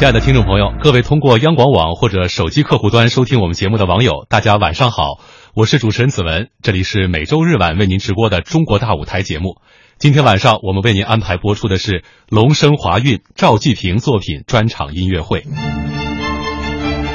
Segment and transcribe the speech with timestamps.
[0.00, 5.18] 亲爱的听众朋友，各位通过央广网或者手机客户端收听我们节目的网友，大家晚上好，
[5.54, 9.56] 我是主持人子文，这里是每周日晚为您直播的《中国大舞台》节目。
[9.98, 15.42] 今天晚上我们为您安排播出的是龙生华韵赵季平作品专场音乐会。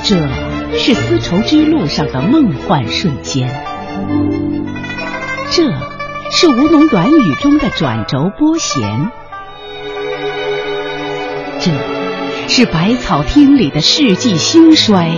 [0.04, 0.18] 这
[0.78, 3.48] 是丝绸之路上的梦幻瞬间，
[5.52, 5.64] 这
[6.32, 9.10] 是吴侬软语中的转轴拨弦，
[11.62, 11.93] 这。
[12.48, 15.10] 是百草厅里的世纪兴衰，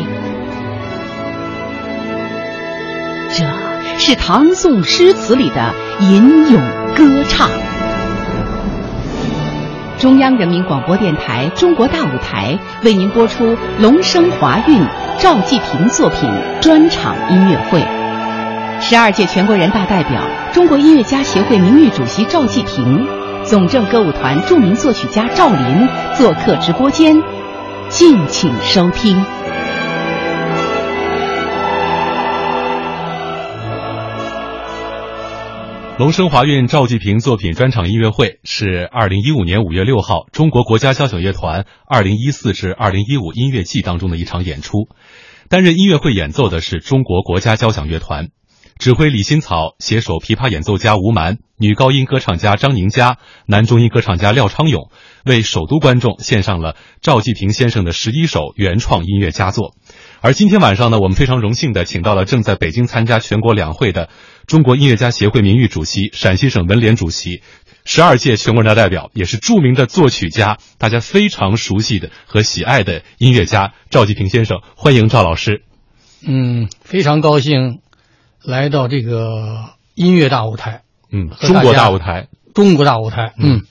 [3.33, 3.43] 这
[3.99, 6.61] 是唐宋诗词里的吟咏
[6.95, 7.49] 歌唱。
[9.97, 14.79] 中央人民广播电台《中国大舞台》为您播出《龙生华韵》
[15.19, 16.29] 赵季平作品
[16.61, 17.81] 专场音乐会。
[18.79, 20.21] 十二届全国人大代表、
[20.53, 23.24] 中国音乐家协会名誉主席赵季平。
[23.47, 27.13] 总政歌舞团著名作曲家赵林做客直播间，
[27.89, 29.15] 敬请收听。
[35.99, 44.89] 龙生华韵赵季平作品专场音乐会是二零一五年五月六号中国国家交响乐团二零一四至二零一五音乐季当中的一场演出，
[45.49, 48.29] 担任音乐会演奏的是中国国家交响乐团。
[48.79, 54.89] 指挥李新草，携手琵琶演奏家吴蛮、女高音歌唱家张宁佳、男中音歌唱家廖昌永，
[55.23, 59.73] 为首都观众献上了赵季平先生的十一首原创音乐佳作。
[60.19, 64.09] 而今天晚上呢，我们非常荣幸的请到了正在北京参加全国两会的
[64.47, 67.41] 中国音乐家协会名誉主席、陕西省文联主席、
[67.85, 74.59] 十二届全国人大代表，也是著名的作曲家，大家非常熟悉的和喜爱的音乐家赵季平先生。
[74.75, 75.63] 欢迎赵老师。
[76.27, 77.79] 嗯，非常高兴。
[78.43, 80.81] 来到这个音乐大舞台，
[81.11, 83.61] 嗯，中国大舞台，中国大舞台，嗯，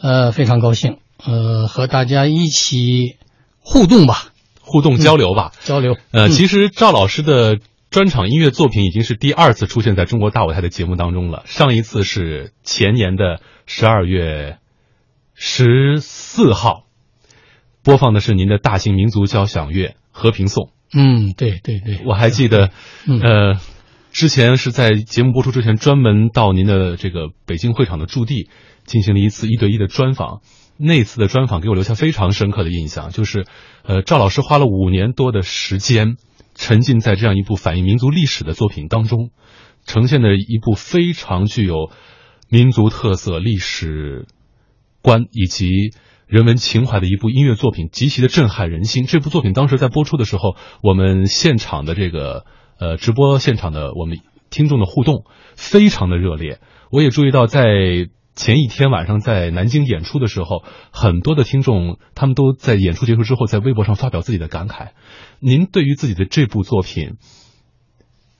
[0.00, 3.16] 呃，非常高兴，呃，和大家一起
[3.60, 5.96] 互动吧，互动交流吧，交流。
[6.10, 7.58] 呃，其实赵老师的
[7.90, 14.58] 专场音乐作品已经是第二次出现在中国大舞台的节目当中了，上一次是前年的十二月
[15.34, 16.84] 十四号，
[17.82, 20.64] 播放的是您的大型民族交响乐《和平颂》。
[20.92, 22.70] 嗯，对对对，我还记得，
[23.06, 23.60] 呃。
[24.16, 28.48] 之前是在节目播出之前，专门到您的这个北京会场的驻地
[28.86, 30.40] 进行了一次一对一的专访。
[30.78, 33.44] 那次的专访给我留下非常深刻的印象，就是，
[33.82, 36.16] 呃，赵老师花了五年多的时间，
[36.54, 39.32] 沉浸在这样一部反映民族历史的作品当中，
[39.84, 41.90] 呈现的一部非常具有
[42.48, 44.26] 民族特色、历史
[45.02, 45.68] 观以及
[46.26, 49.04] 人文情怀的一部音乐作品，极其的震撼人心。
[49.04, 52.46] 这部作品当时在播出的时候，我们现场的这个。
[52.78, 54.20] 呃，直播现场的我们
[54.50, 56.60] 听众的互动非常的热烈。
[56.90, 57.64] 我也注意到，在
[58.34, 64.90] 前一天晚上在南京演出的时候，很多的听众他们都在演出结束之后在微博上发表自己的感慨。
[65.40, 67.14] 您对于自己的这部作品，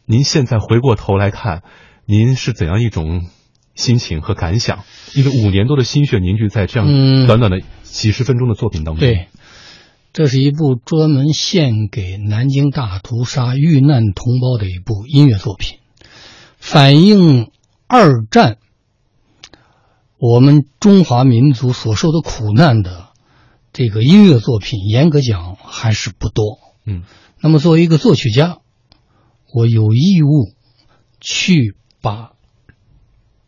[0.05, 1.63] 您现在回过头来看，
[2.05, 3.27] 您是怎样一种
[3.75, 4.85] 心情和感想？
[5.15, 9.01] 因为五年多的心血凝聚在这样短短的几十分钟的作品当中。
[9.01, 9.29] 对。
[10.17, 15.79] 这是一部专门献给南京大屠杀遇难同胞的一部音乐作品，
[16.57, 17.51] 反映
[17.87, 18.57] 二战
[20.17, 23.09] 我们中华民族所受的苦难的
[23.75, 26.61] 这个音乐作品，严格讲还是不多。
[26.87, 27.03] 嗯，
[27.39, 28.61] 那么作为一个作曲家，
[29.53, 30.55] 我有义务
[31.21, 32.33] 去把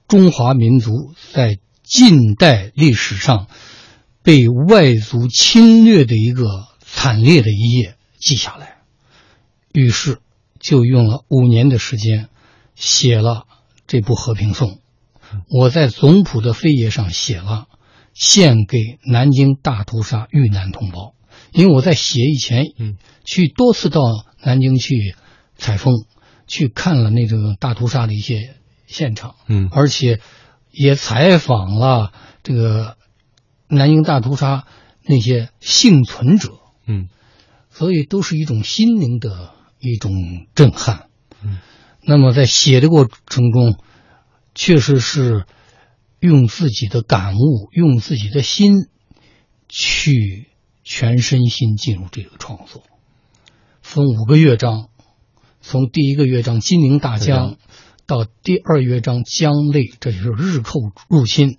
[0.07, 3.47] 中华民族在近代历史上。
[4.23, 8.79] 被外族侵略的一个惨烈的一页记下来，
[9.73, 10.19] 于是
[10.59, 12.29] 就用了五年的时间
[12.75, 13.47] 写了
[13.87, 14.81] 这部和平颂。
[15.49, 17.69] 我在总谱的扉页上写了
[18.13, 21.15] “献给南京大屠杀遇难同胞”，
[21.53, 24.03] 因为我在写以前，嗯，去多次到
[24.43, 25.15] 南京去
[25.57, 25.95] 采风，
[26.47, 28.57] 去看了那个大屠杀的一些
[28.87, 30.21] 现场，嗯，而且
[30.71, 32.13] 也采访了
[32.43, 32.98] 这个。
[33.69, 34.67] 南京大屠杀
[35.05, 37.09] 那些幸存者，嗯，
[37.71, 40.13] 所以都是一种心灵的一种
[40.55, 41.09] 震撼，
[41.43, 41.59] 嗯，
[42.03, 43.79] 那么在写的过程中，
[44.55, 45.45] 确实是
[46.21, 48.89] 用自己的感悟，用自己的心
[49.69, 50.47] 去
[50.83, 52.83] 全身心进入这个创作，
[53.83, 54.89] 分五个乐章，
[55.61, 57.53] 从第一个乐章《金陵大江》
[58.07, 61.59] 到第二乐章《江泪》，这就是日寇入侵。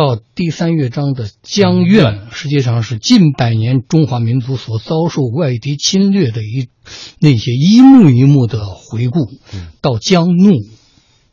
[0.00, 6.70] 到第三乐章的江怨，实际上是近百年中华民族所遭受外敌侵略的一
[7.18, 9.18] 那些一幕一幕的回顾。
[9.82, 10.52] 到江怒，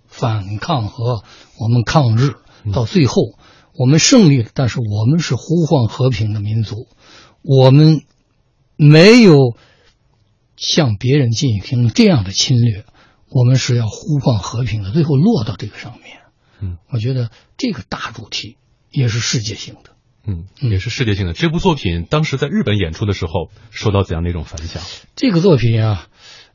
[0.05, 1.23] 反抗和
[1.57, 2.33] 我们抗日，
[2.73, 3.21] 到最后
[3.73, 6.89] 我们胜利，但是我们是呼唤和平的民族，
[7.43, 8.01] 我们
[8.75, 9.55] 没有
[10.57, 12.83] 向别人进行这样的侵略，
[13.29, 16.16] 我们是要呼唤和平的，最后落到这个上面。
[16.59, 18.57] 嗯，我觉得这个大主题
[18.91, 19.91] 也是世界性的。
[20.25, 21.33] 嗯，也是世界性的。
[21.33, 24.83] 这部作品当时在日本演出的时候，受到怎样的一种反响？
[25.15, 26.07] 这个作品啊，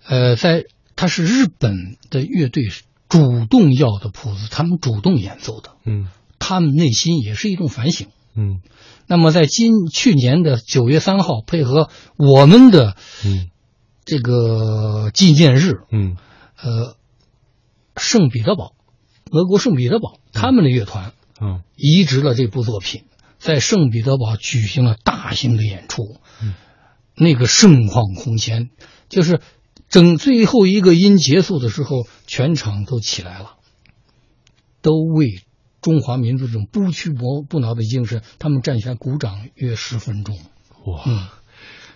[0.07, 0.65] 呃，在
[0.95, 2.65] 它是日本的乐队
[3.09, 5.77] 主动要的谱子，他们主动演奏的。
[5.85, 6.09] 嗯，
[6.39, 8.09] 他们内心也是一种反省。
[8.35, 8.61] 嗯，
[9.07, 13.49] 那么在今去年的九月三号，配合我们的嗯
[14.05, 16.17] 这个纪念日，嗯
[16.61, 16.97] 呃，
[17.97, 18.75] 圣彼得堡，
[19.33, 23.05] 俄国圣彼得堡他们的乐团嗯移植了这部作品，
[23.39, 26.53] 在圣彼得堡举行了大型的演出，嗯
[27.17, 28.69] 那个盛况空前，
[29.09, 29.41] 就是
[29.89, 33.55] 整最后一个音结束的时候，全场都起来了，
[34.83, 35.41] 都为
[35.81, 40.39] 中华民族这种不屈不不挠的精神，他们站起来鼓掌约十分钟。
[40.85, 41.03] 哇。
[41.07, 41.27] 嗯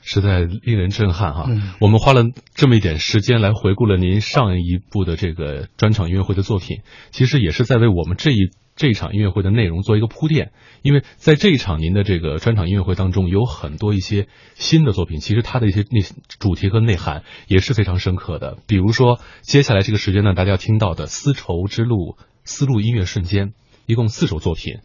[0.06, 1.46] 实在令人震撼哈！
[1.48, 2.22] 嗯我们花了
[2.54, 10.52] 这么一点时间来回顾了您上一部的这个专场音乐会的作品，其实也是在为我们这一这一场音乐会的内容做一个铺垫。
[10.82, 16.00] 因为在这一场您的这个专场音乐会当中，有很多一些新的作品，其实它的一些那
[16.38, 18.58] 主题和内涵也是非常深刻的。
[18.68, 21.96] 比如说，接下来这个时间呢，大家要听到的《丝绸之路》
[22.44, 23.48] 《丝路音乐瞬间》，
[23.86, 24.78] 一共四首作品。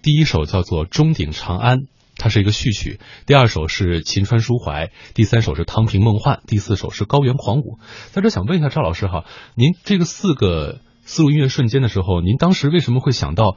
[0.00, 1.78] 第一首叫做《钟鼎长安》。
[2.20, 7.78] 它是一个序曲，第二首是秦川抒怀，第三首是汤平梦幻，第四首是高原狂舞。
[8.12, 9.24] 在这想问一下赵老师哈，
[9.54, 13.56] 您这个四个丝路音乐瞬间的时候，您当时为什么会想到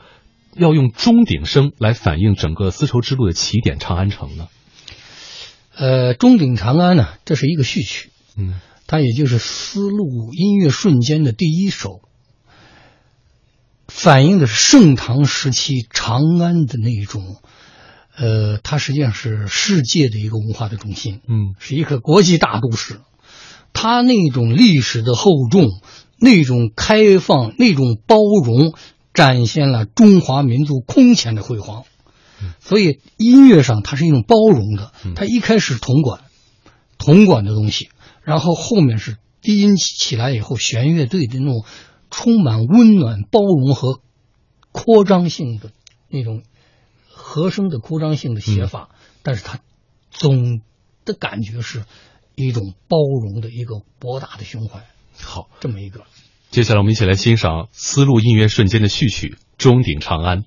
[0.56, 4.48] 要用钟鼎声来反映整个丝绸之路的起点长安城呢？
[5.76, 12.02] 呃，钟鼎长安呢，这是一个序曲，嗯它也就是丝路音乐瞬间的第一首，
[13.88, 17.38] 反映的是盛唐时期长安的那种，
[18.16, 23.00] 呃，它实际上是世界的一个文化的中心，嗯是一个国际大都市。
[23.74, 25.70] 它那种历史的厚重，
[26.18, 28.74] 那种开放，那种包容，
[29.14, 31.84] 展现了中华民族空前的辉煌。
[32.60, 36.22] 所以音乐上它是一种包容的，它一开始铜管，
[36.98, 37.90] 铜管的东西，
[38.22, 41.66] 然后后面是低音起来以后，弦乐队的那种
[42.12, 44.02] 充满温暖、包容和
[44.72, 45.72] 扩张性的
[46.10, 46.44] 那种
[47.26, 48.90] 和声的扩张性的写法，
[49.24, 49.62] 但是它
[50.12, 50.62] 总
[51.06, 51.86] 的感觉是
[52.36, 54.86] 一种包容的一个博大的胸怀，
[55.22, 56.04] 好，这么一个。
[56.52, 60.42] 接下来我们一起来欣赏丝路音乐瞬间的序曲《钟鼎长安》。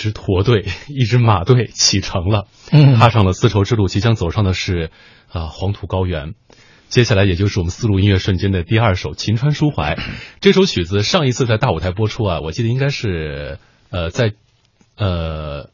[0.00, 4.90] 支驼队， 一支马队启程了，嗯踏上了丝绸之路，即将走上的是
[5.28, 6.34] 啊、黄土高原。
[6.88, 9.94] 接下来也就是我们丝路音乐瞬间的第二首《秦川抒怀》。
[10.40, 13.58] 这首曲子上一次在大舞台播出啊，我记得应该是
[13.90, 14.32] 呃在
[14.96, 15.70] 呃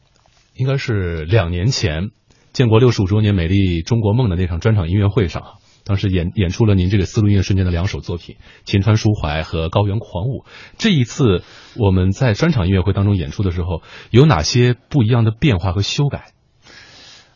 [0.53, 2.09] 应该是两年前，
[2.53, 5.49] 建国六十五周年美丽中国梦的那场专场音乐会上啊，
[5.87, 10.43] 当时演演出了您这个丝路音乐瞬间的两首作品《秦川抒怀》和《高原狂舞》。
[10.77, 11.43] 这一次
[11.77, 16.33] 我们在专场音乐会当中演出的时候，有哪些不一样的变化和修改？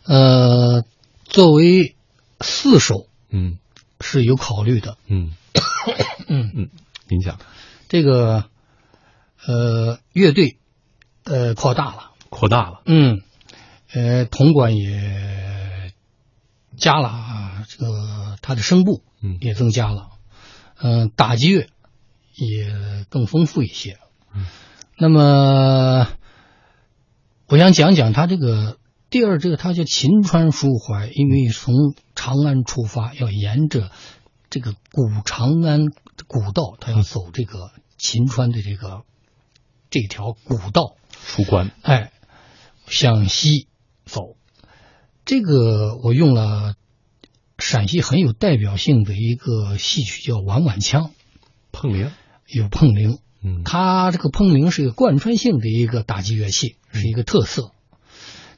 [0.05, 0.83] 呃，
[1.23, 1.95] 作为
[2.41, 3.57] 四首嗯
[4.01, 4.97] 是有考虑的。
[5.07, 5.31] 嗯
[6.27, 6.69] 嗯 嗯，
[7.07, 7.39] 您讲
[7.87, 8.45] 这个
[9.47, 10.57] 呃乐队
[11.23, 13.21] 呃扩大了，扩大了，嗯，
[13.93, 15.93] 呃铜管也
[16.77, 17.30] 加了啊，
[17.71, 20.09] 这个它的声部嗯也增加了，
[20.81, 21.69] 嗯、打击乐
[22.35, 23.97] 也更丰富一些。
[24.33, 24.45] 嗯
[24.97, 26.07] 那么
[27.47, 28.77] 我想讲讲它这个
[29.09, 31.73] 第二，这个它叫秦川抒怀，因为从
[32.13, 33.89] 长安出发，要沿着
[34.49, 35.87] 这个古长安
[36.27, 39.03] 古道，它要走这个秦川的这个
[39.89, 42.11] 这条古道，出关，哎，
[42.87, 43.67] 向西
[44.05, 44.35] 走。
[45.25, 46.75] 这个我用了
[47.61, 51.11] 陕西很有代表性的一个戏曲叫碗碗腔，
[51.71, 52.11] 碰铃，
[52.47, 53.61] 有碰铃，嗯。
[53.63, 57.71] 它这个碰铃是一个贯穿性的一个打击乐器，是一个特色。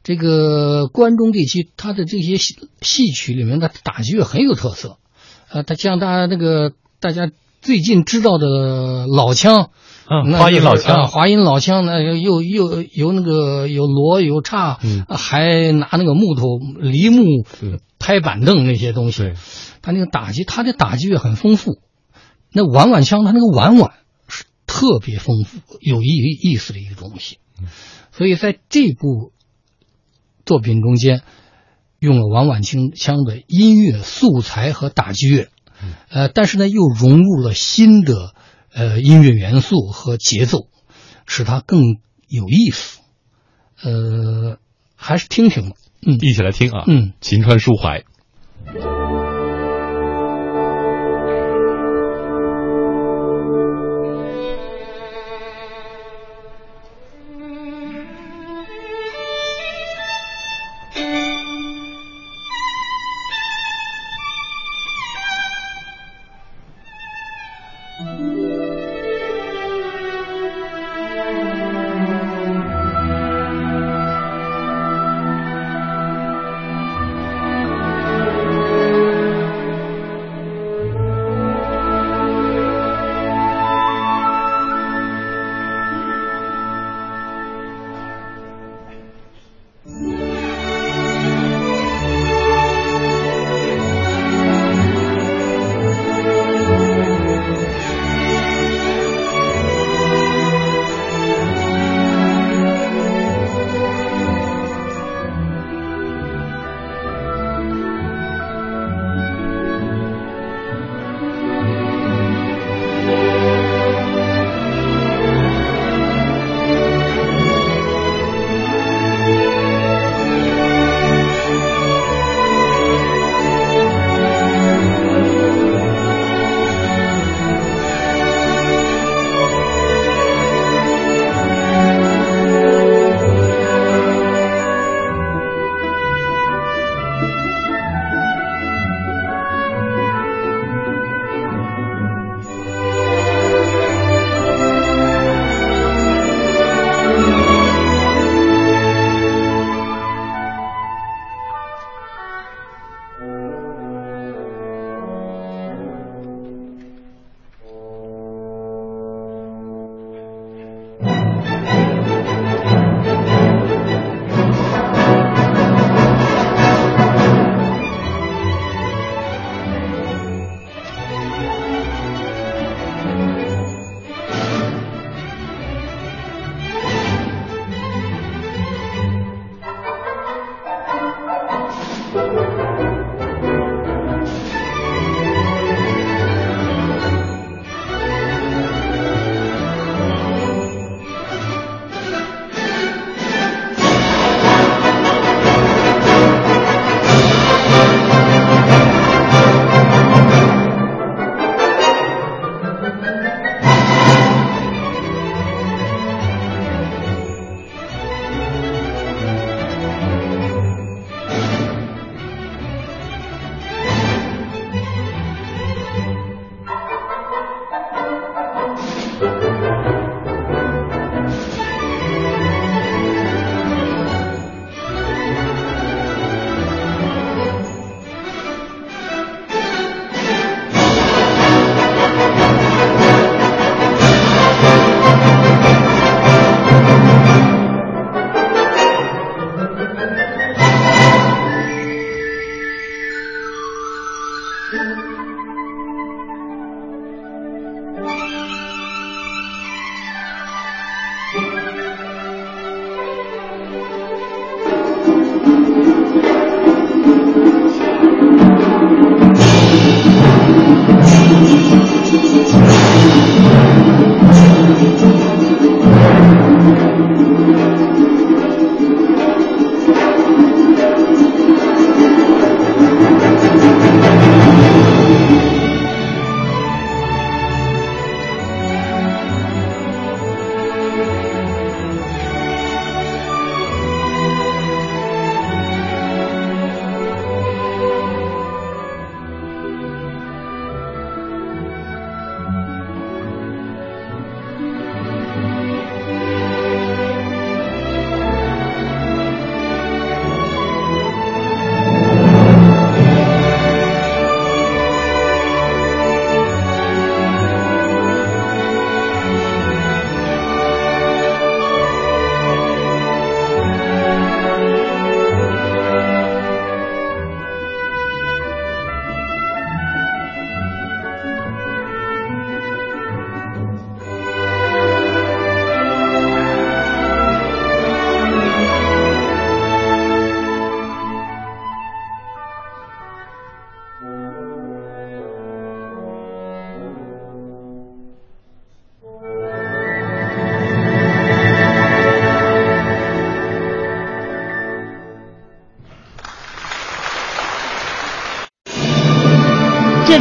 [0.04, 4.98] 这个关中地区，它的这些戏戏曲里面的打击乐很有特色，
[5.50, 7.30] 啊，它像大家那个大家
[7.62, 9.70] 最近知道的老腔，
[10.10, 17.24] 嗯，那花音老腔，华阴老腔呢，又又有那个有锣有叉，嗯还拿那个木头梨木
[17.62, 19.32] 对拍板凳那些东西，
[19.82, 21.80] 他那个打击，他的打击乐很丰富。
[22.52, 23.94] 那碗碗腔，他那个碗碗
[24.28, 26.08] 是特别丰富、有意
[26.42, 27.38] 意思的一个东西。
[28.12, 29.32] 所以在这部
[30.46, 31.22] 作品中间，
[32.00, 35.48] 用了碗碗清腔的音乐素材和打击乐，
[36.10, 38.34] 呃，但是呢，又融入了新的
[38.74, 40.68] 呃音乐元素和节奏，
[41.26, 41.82] 使它更
[42.28, 43.00] 有意思。
[43.82, 44.58] 呃，
[44.96, 45.76] 还是听听吧。
[46.06, 48.00] 嗯一起来听啊，嗯，秦川抒怀。《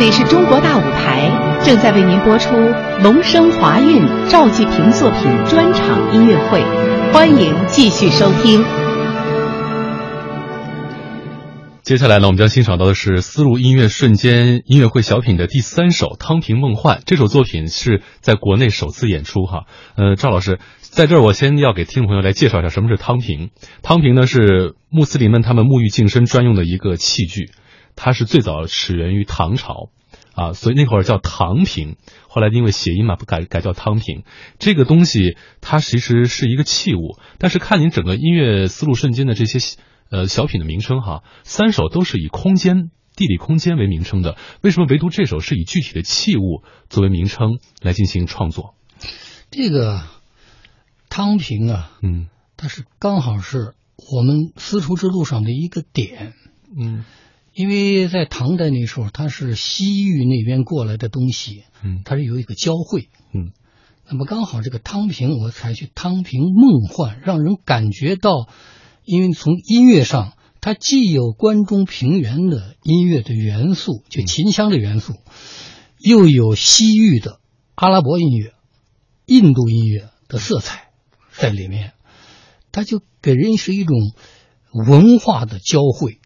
[0.03, 1.31] 这里是中国大舞台，
[1.65, 2.57] 正在为您播出
[3.05, 6.61] 龙生华韵赵季平作品专场音乐会，
[7.13, 8.65] 欢迎继续收听。
[11.83, 16.97] 接下来呢，我们将欣赏到的是丝路音乐瞬间音乐会小品的第三首《汤平梦幻》。
[17.07, 19.67] 这首作品是在国内首次演出哈。
[19.95, 23.51] 呃，赵老师，在这儿我先要给听众朋友来介绍一下什么是汤平。
[23.83, 27.53] 汤平呢是穆斯林们他们沐浴净身专用的一个器具。
[27.97, 29.91] 它是最早始源于唐朝，
[30.35, 31.97] 啊，所以那会儿叫唐瓶，
[32.29, 34.25] 后来因为谐音嘛，不改改叫汤瓶。
[34.59, 39.59] 这个东西它其实是一个器物，但是看您整个音乐思路瞬间的这些
[40.11, 48.75] 呃小品的名称哈，三首都是以空间、地理空间为名称的，为什么唯独这首是以具体的器物作为名称来进行创作？
[49.51, 50.03] 这个
[51.09, 56.33] 汤瓶啊，嗯，它是刚好是我们丝绸之路上的一个点，
[56.77, 57.05] 嗯。
[57.55, 63.53] 因为在唐代那时候，它是西域那边过来的东西，嗯，它是有一个交汇，嗯，
[64.09, 68.49] 那么刚好这个汤平，我采取汤平梦幻，让人感觉到，
[69.05, 75.13] 因为从音乐上，它既有关中平原的音乐的元素，就秦腔的元素，
[75.99, 77.39] 又有西域的
[77.75, 78.55] 阿拉伯音乐、
[79.27, 80.89] 印度音乐的色彩
[81.33, 81.93] 在里面，
[82.71, 83.99] 它就给人是一种
[84.73, 86.19] 文化的交汇。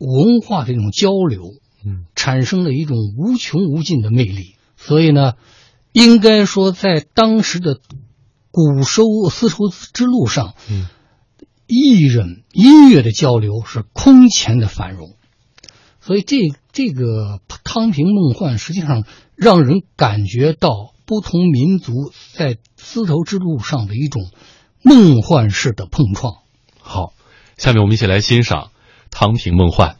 [0.00, 1.42] 文化的一种交流，
[1.84, 4.56] 嗯，产生了一种无穷无尽的魅力。
[4.76, 5.34] 所以呢，
[5.92, 7.78] 应该说在当时的
[8.50, 10.86] 古收丝绸之路上，嗯，
[11.66, 15.16] 艺人音乐的交流是空前的繁荣。
[16.00, 16.36] 所以这
[16.72, 19.04] 这个汤平梦幻，实际上
[19.36, 21.92] 让人感觉到不同民族
[22.32, 24.22] 在丝绸之路上的一种
[24.82, 26.36] 梦幻式的碰撞。
[26.80, 27.12] 好，
[27.58, 28.69] 下面我们一起来欣赏。
[29.10, 29.94] 汤平梦幻。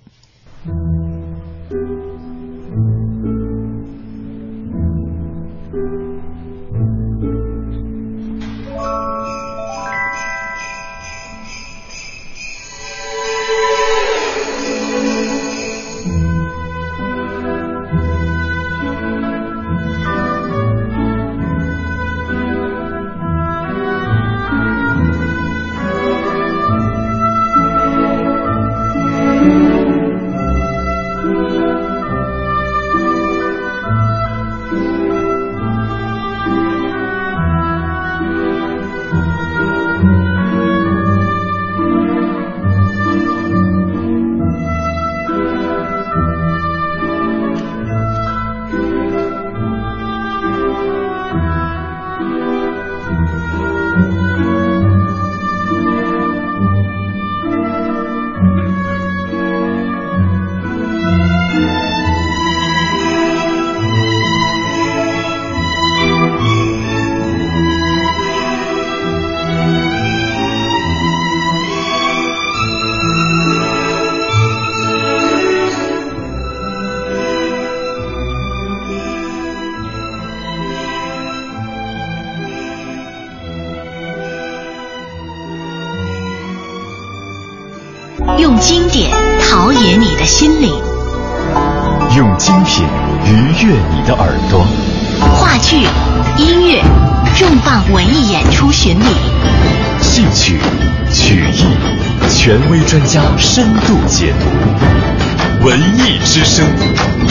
[105.63, 106.67] 文艺之声，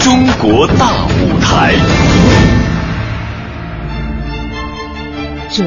[0.03, 1.73] 中国大舞台。
[5.49, 5.65] 这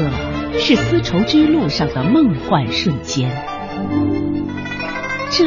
[0.57, 3.29] 是丝绸之路上的梦幻瞬间，
[5.29, 5.43] 这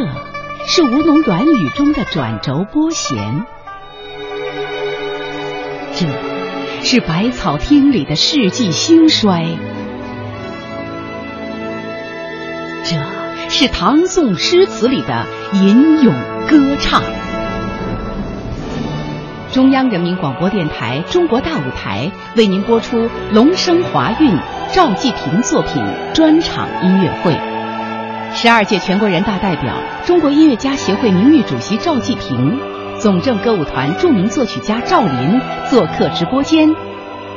[0.67, 3.47] 是吴侬软语中的转轴拨弦，
[5.95, 6.07] 这
[6.85, 9.57] 是百草厅里的世纪兴衰，
[12.85, 15.25] 这是唐宋诗词里的
[15.55, 16.36] 吟咏。
[16.49, 17.03] 歌唱。
[19.53, 24.37] 中央人民广播电台《中国大舞台》为您播出龙生华韵
[24.73, 25.83] 赵季平作品
[26.15, 27.35] 专场音乐会。
[28.33, 32.59] 十二届全国人大代表、中国音乐家协会名誉主席赵季平，
[32.99, 36.75] 总政歌舞团著名作曲家赵林做客直播间，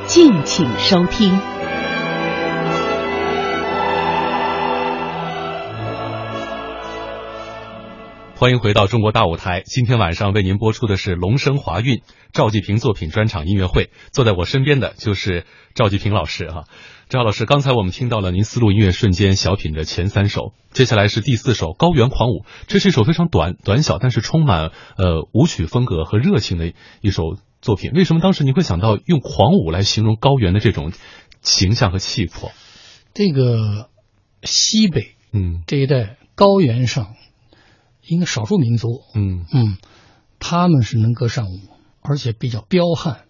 [0.05, 1.39] 敬请收听。
[8.39, 9.63] 欢迎回到中国大舞台。
[9.65, 11.97] 今天晚上为您播出的是《龙生华韵》
[12.32, 13.89] 赵季平作品专场音乐会。
[14.13, 16.63] 坐在我身边的就是赵季平老师哈。
[17.10, 22.43] 赵老师，刚才我们听到了您丝路音乐瞬间小品的前三首，接下来是第四首《高原狂舞》。
[22.67, 26.71] 这是一首非常短短小，但是充满呃舞曲风格和热情的
[27.02, 27.23] 一首
[27.62, 27.91] 作品。
[27.91, 30.93] 为什么当时您会想到用狂舞来形容高原的这种
[31.41, 32.54] 形象和气魄？
[33.13, 33.89] 这个
[34.43, 37.15] 西北嗯这一带高原上，
[38.09, 39.77] 应该少数民族，嗯嗯，
[40.39, 41.59] 他们是能歌善舞，
[42.01, 43.21] 而且比较彪悍，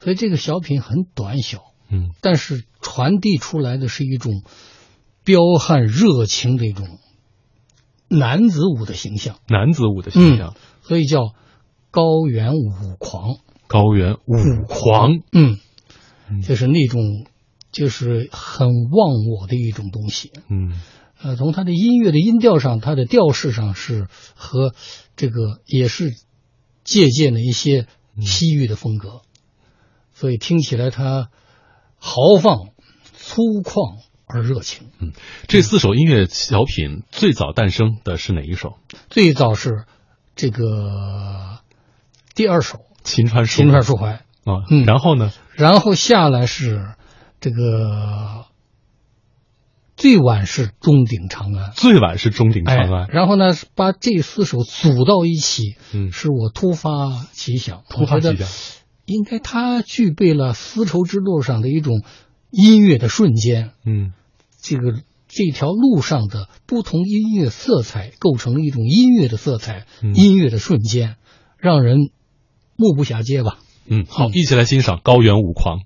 [0.00, 4.42] 所以这个小品很短小，嗯但是传递出来的是一种
[5.24, 6.98] 彪悍热情的一种
[8.08, 11.34] 男子舞的形象，男子舞的形象，所以叫
[11.90, 13.36] 高原舞狂。
[13.66, 15.20] 高原舞狂。
[15.32, 15.58] 嗯
[16.28, 17.26] 嗯，就是那种
[17.70, 20.32] 就是很忘我的一种东西。
[20.48, 20.72] 嗯
[21.22, 24.74] 呃，从它的音乐的音调上，它的调式上是和
[25.16, 26.14] 这个也是
[26.82, 27.86] 借鉴了一些
[28.22, 29.22] 西域的风格，
[30.14, 31.28] 所以听起来它
[31.98, 32.70] 豪放、
[33.12, 34.88] 粗犷而热情。
[34.98, 35.12] 嗯，
[35.46, 38.78] 这四首音乐小品最早诞生的是哪一首？
[39.10, 39.84] 最早是
[40.36, 41.58] 这个
[42.34, 44.08] 第二首秦川《秦川抒怀》，
[44.50, 45.32] 啊，嗯然后呢？
[45.54, 46.94] 然后下来是
[47.40, 48.46] 这个
[50.00, 51.72] 最晚是《钟鼎长安》。
[51.74, 53.02] 最晚是钟鼎长安。
[53.02, 56.10] 哎，，然后呢，把这四首组到一起，嗯。
[56.10, 58.48] 是我突发奇想，突发奇想。
[59.04, 62.02] 应该它具备了丝绸之路上的一种
[62.50, 64.14] 音乐的瞬间，嗯。
[64.62, 64.94] 这个
[65.28, 70.14] 这条路上的不同音乐色彩构成了一种音乐的色彩，嗯。
[70.14, 71.16] 音乐的瞬间，
[71.58, 71.98] 让人
[72.74, 73.58] 目不暇接吧。
[73.86, 75.80] 嗯，好，一起来欣赏《高原舞狂》。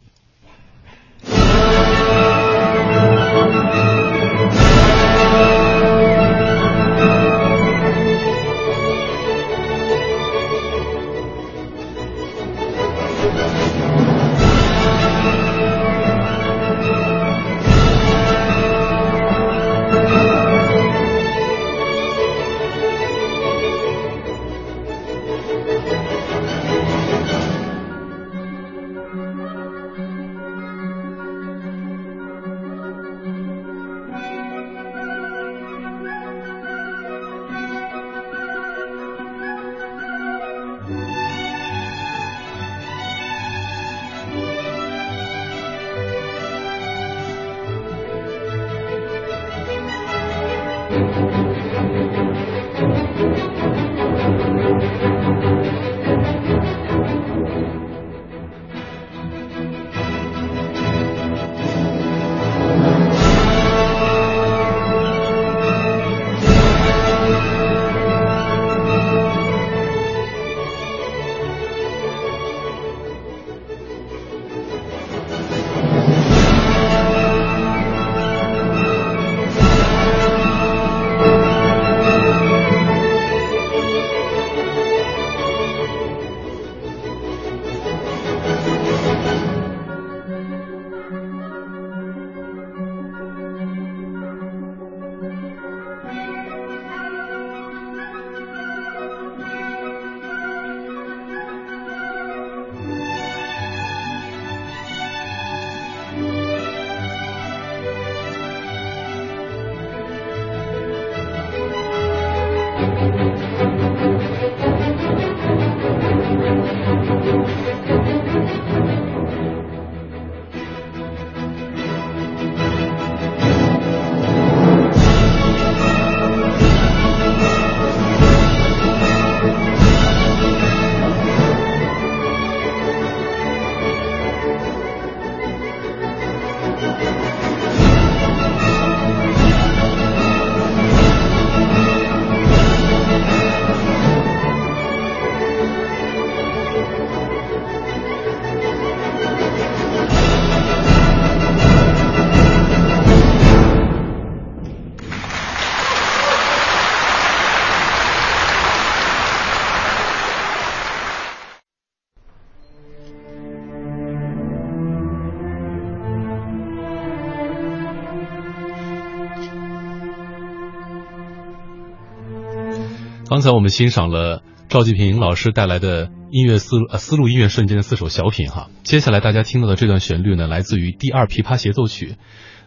[173.45, 178.71] 才我们欣赏了赵季平老师带来的音乐思路呃丝路音乐瞬间的四首小品哈。
[178.83, 182.17] 接下来大家听到的这段旋律呢，来自于第二琵琶协奏曲。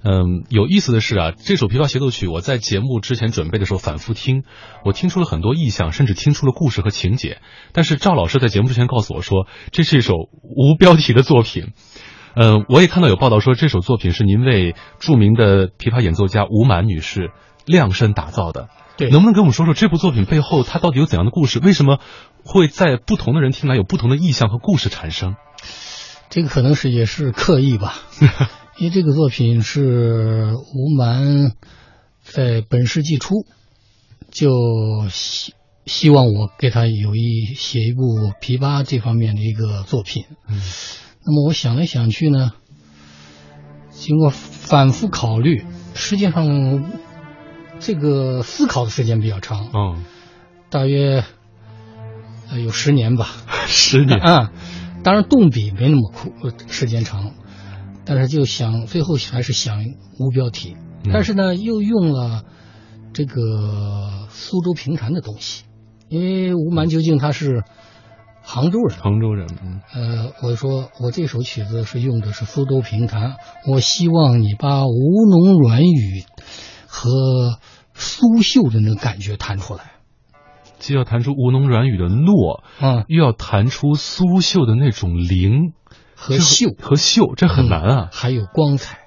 [0.03, 4.43] 嗯，有意思的是啊，这首琵琶协奏曲我在节目之前准备的时候反复听，
[4.85, 7.39] 我听出了很多意象，甚至听出了故事和情节。
[7.73, 10.13] 但是赵老师在节目之前告诉我说，这是一首
[10.43, 11.73] 无标题的作品。
[12.35, 17.31] 嗯，我也看到有报道说这首作品是您为著名的琵琶演奏家吴满女士
[17.65, 18.69] 量身打造的。
[18.97, 21.59] 对能不能跟我们说说这部作品背后它到底有怎样的故事？
[21.59, 21.99] 为什么
[22.43, 25.35] 会在不同的人听来有不同的意象和故事产生？
[26.29, 27.95] 这个可能是也是刻意吧，
[28.77, 31.53] 因为这个作品是吴蛮
[32.21, 33.45] 在本世纪初
[34.29, 35.53] 就希
[35.85, 38.03] 希望我给他有一写一部
[38.41, 40.25] 琵琶这方面的一个作品。
[40.49, 40.61] 嗯，
[41.25, 42.51] 那么我想来想去呢，
[43.91, 46.83] 经过反复考虑，实际上
[47.79, 50.03] 这个思考的时间比较长，嗯，
[50.69, 51.23] 大约
[52.49, 53.27] 呃有十年吧。
[53.67, 54.51] 十年，啊，
[55.03, 57.33] 当然动笔没那么苦，呃时间长，
[58.05, 59.83] 但是就想最后还是想
[60.19, 61.11] 无标题，嗯。
[61.13, 62.43] 但是呢又用了
[63.13, 65.63] 这个苏州评弹的东西，
[66.09, 67.63] 因为吴蛮究竟他是
[68.41, 69.81] 杭州人，杭州人，嗯。
[69.93, 73.35] 呃，我说我这首曲子是用的是苏州评弹，
[73.67, 76.23] 我希望你把吴侬软语
[76.97, 77.59] 和
[77.93, 79.91] 苏绣的那个感觉弹出来，
[80.79, 85.73] 既要弹出吴侬软语的糯，啊、又要弹出苏绣的那种灵。
[86.19, 88.09] 和秀和秀，这很难啊。
[88.11, 89.01] 还有光彩，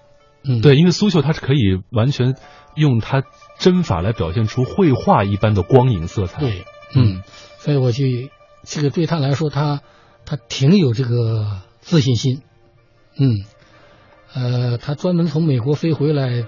[0.44, 2.37] 嗯，对，因为苏绣它是可以完全
[2.76, 3.24] 用它
[3.59, 6.38] 针法来表现出绘画一般的光影色彩。
[6.38, 7.24] 对，嗯，
[7.59, 8.31] 所以我去
[8.62, 9.81] 这个对他来说，他
[10.24, 12.42] 他挺有这个自信心，
[13.18, 13.38] 嗯，
[14.33, 16.44] 呃，他专门从美国飞回来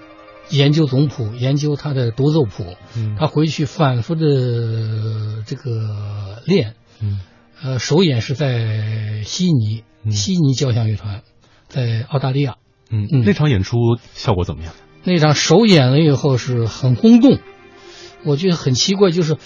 [0.50, 3.16] 研究总谱，研究他的独奏谱，嗯。
[3.18, 7.20] 他回去反复的这个练，嗯。
[7.62, 10.12] 呃，首演是在悉尼，嗯。
[10.12, 11.22] 悉尼交响乐团，
[11.68, 12.56] 在澳大利亚。
[12.90, 13.22] 嗯嗯。
[13.24, 13.76] 那场演出
[14.14, 14.74] 效果怎么样？
[15.04, 17.38] 那场首演了以后是很轰动，
[18.24, 19.36] 我觉得很奇怪，就是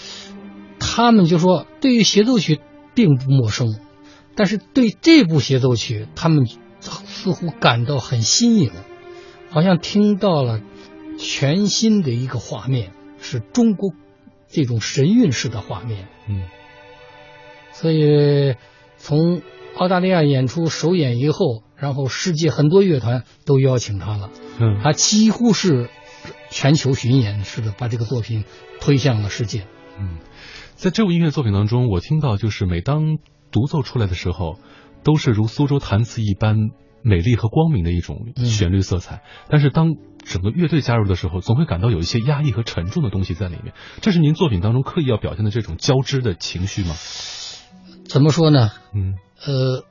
[0.79, 2.59] 他们就说对于协奏曲
[2.93, 3.79] 并不陌生，
[4.35, 6.45] 但是对这部协奏曲他们
[6.79, 8.71] 似乎感到很新颖，
[9.49, 10.61] 好像听到了
[11.17, 13.93] 全新的一个画面，是中国
[14.47, 16.07] 这种神韵式的画面。
[16.29, 16.43] 嗯
[17.73, 18.55] 所以
[18.97, 19.41] 从
[19.75, 24.31] 澳大利亚演出首演以后，然后世界很多乐团都邀请他了。
[24.59, 25.89] 嗯他几乎是
[26.49, 28.45] 全球巡演似的，把这个作品
[28.79, 29.67] 推向了世界。
[29.99, 30.17] 嗯，
[30.73, 33.17] 在这部音乐作品当中，我听到就是每当
[33.51, 34.57] 独奏出来的时候，
[35.03, 36.55] 都是如苏州弹词一般
[37.03, 39.21] 美丽和光明的一种嗯旋律色彩。
[39.49, 39.95] 但是当
[40.27, 43.73] 整个乐队加入的时候，总会感到有一些压抑和沉重的东西在里面。
[44.01, 46.95] 这是您作品当中刻意要表现的这种交织的情绪吗？
[48.07, 48.71] 怎么说呢？
[48.93, 49.83] 嗯呃，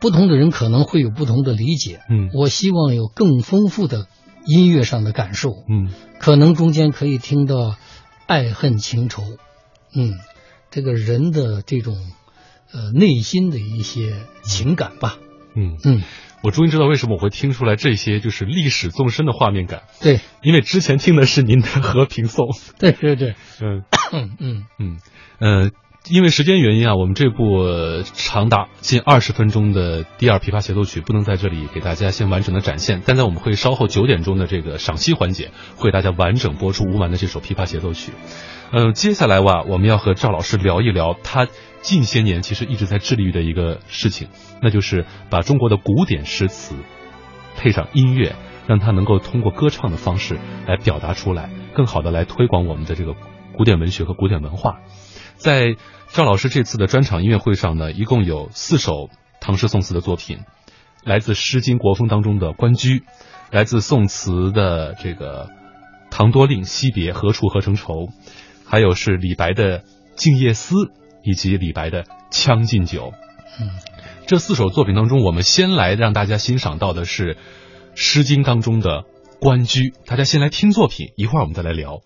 [0.00, 2.00] 不同的人可能会有不同的理解。
[2.10, 4.06] 嗯我希望有更丰富的
[4.44, 7.76] 音乐上的感受，嗯可能中间可以听到
[8.26, 9.22] 爱恨情仇，
[9.94, 10.14] 嗯，
[10.70, 11.94] 这个人的这种
[12.72, 15.16] 呃内心的一些情感吧。
[15.54, 16.02] 嗯，嗯，
[16.46, 22.46] 我终于知道为什么我会听出来这些就是历史纵深的画面感，对因为之前听的是您的和平颂。
[22.78, 23.82] 对对对，嗯。
[24.12, 24.98] 嗯嗯嗯，
[25.40, 25.70] 呃，
[26.08, 38.12] 因为时间原因啊，我们这部长达近二十分钟的第二琵琶协奏曲不能在这里给大家先完整的展现，但在我们会稍后九点钟的这个赏析环节，会给大家完整播出吴蛮的这首琵琶协奏曲。
[38.70, 41.48] 嗯、接下来哇，我们要和赵老师聊一聊他
[41.82, 44.28] 近些年其实一直在致力于的一个事情，
[44.62, 46.76] 那就是把中国的古典诗词
[47.56, 48.36] 配上音乐，
[48.68, 50.38] 让它能够通过歌唱的方式
[50.68, 53.14] 来表达出来，更好的来推广我们的这个
[53.56, 54.78] 古典文学和古典文化。
[55.36, 55.76] 在
[56.12, 60.38] 赵老师这次的专场音乐会上呢，一共有四首唐诗宋词的作品，
[61.04, 63.00] 来自《诗经·国风》当中的《关雎》，
[63.50, 65.46] 来自宋词的这个
[66.10, 68.08] 《唐多令·惜别》，何处何成愁，
[68.64, 69.80] 还有是李白的
[70.14, 70.74] 《静夜思》，
[71.22, 73.10] 以及李白的《将进酒》。
[73.60, 73.70] 嗯，
[74.26, 77.34] 这四首作品当中，我们先来让大家欣赏到的是
[77.94, 79.02] 《诗经》当中的
[79.38, 81.96] 《关雎》，大家先来听作品，一会儿我们再来聊。《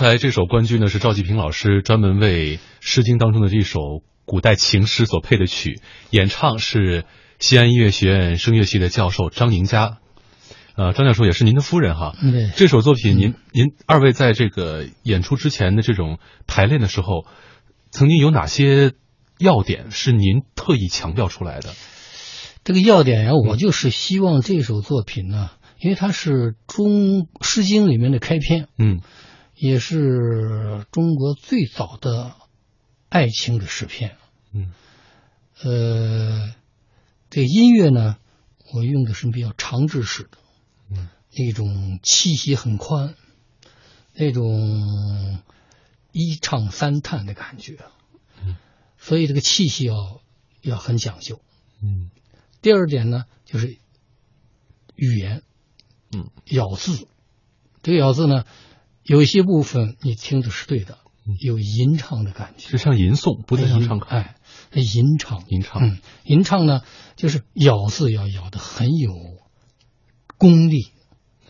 [0.00, 3.80] 才这首关雎呢，是赵继平老师专门为《诗经》当中的这首
[4.24, 5.78] 古代情诗所配的曲，
[6.08, 7.04] 演唱是
[7.38, 9.98] 西安音乐学院声乐系的教授张宁佳。
[10.74, 12.14] 呃，张教授也是您的夫人哈。
[12.18, 12.48] 对。
[12.56, 17.26] 这首作品，您您二位在这个演出之前的这种排练的时候，
[17.90, 18.92] 曾经有哪些
[19.38, 21.74] 要点是您特意强调出来的？
[22.64, 26.88] 这个要点呀，我就是希望这首作品呢，因为它是中
[27.42, 28.66] 《诗经》里面的开篇。
[28.78, 29.00] 嗯。
[29.60, 32.34] 也是中国最早的
[33.10, 34.16] 爱情的诗篇。
[34.52, 34.72] 嗯，
[35.62, 36.54] 呃，
[37.28, 38.16] 这音乐呢，
[38.72, 40.38] 我用的是比较长制式的，
[40.90, 43.14] 嗯，那种气息很宽，
[44.14, 45.42] 那种
[46.10, 47.76] 一唱三叹的感觉。
[48.42, 48.56] 嗯，
[48.96, 50.22] 所以这个气息要
[50.62, 51.38] 要很讲究。
[51.82, 52.10] 嗯，
[52.62, 53.76] 第二点呢，就是
[54.96, 55.42] 语言，
[56.12, 57.06] 嗯，咬字，
[57.82, 58.46] 这个咬字呢。
[59.02, 60.98] 有些部分你听的是对的，
[61.40, 64.06] 有吟唱的感觉，是像吟诵，不太像唱歌。
[64.08, 64.36] 哎，
[64.72, 66.82] 吟唱，吟唱，嗯，吟唱呢，
[67.16, 69.12] 就是咬字要咬的很有
[70.36, 70.92] 功力，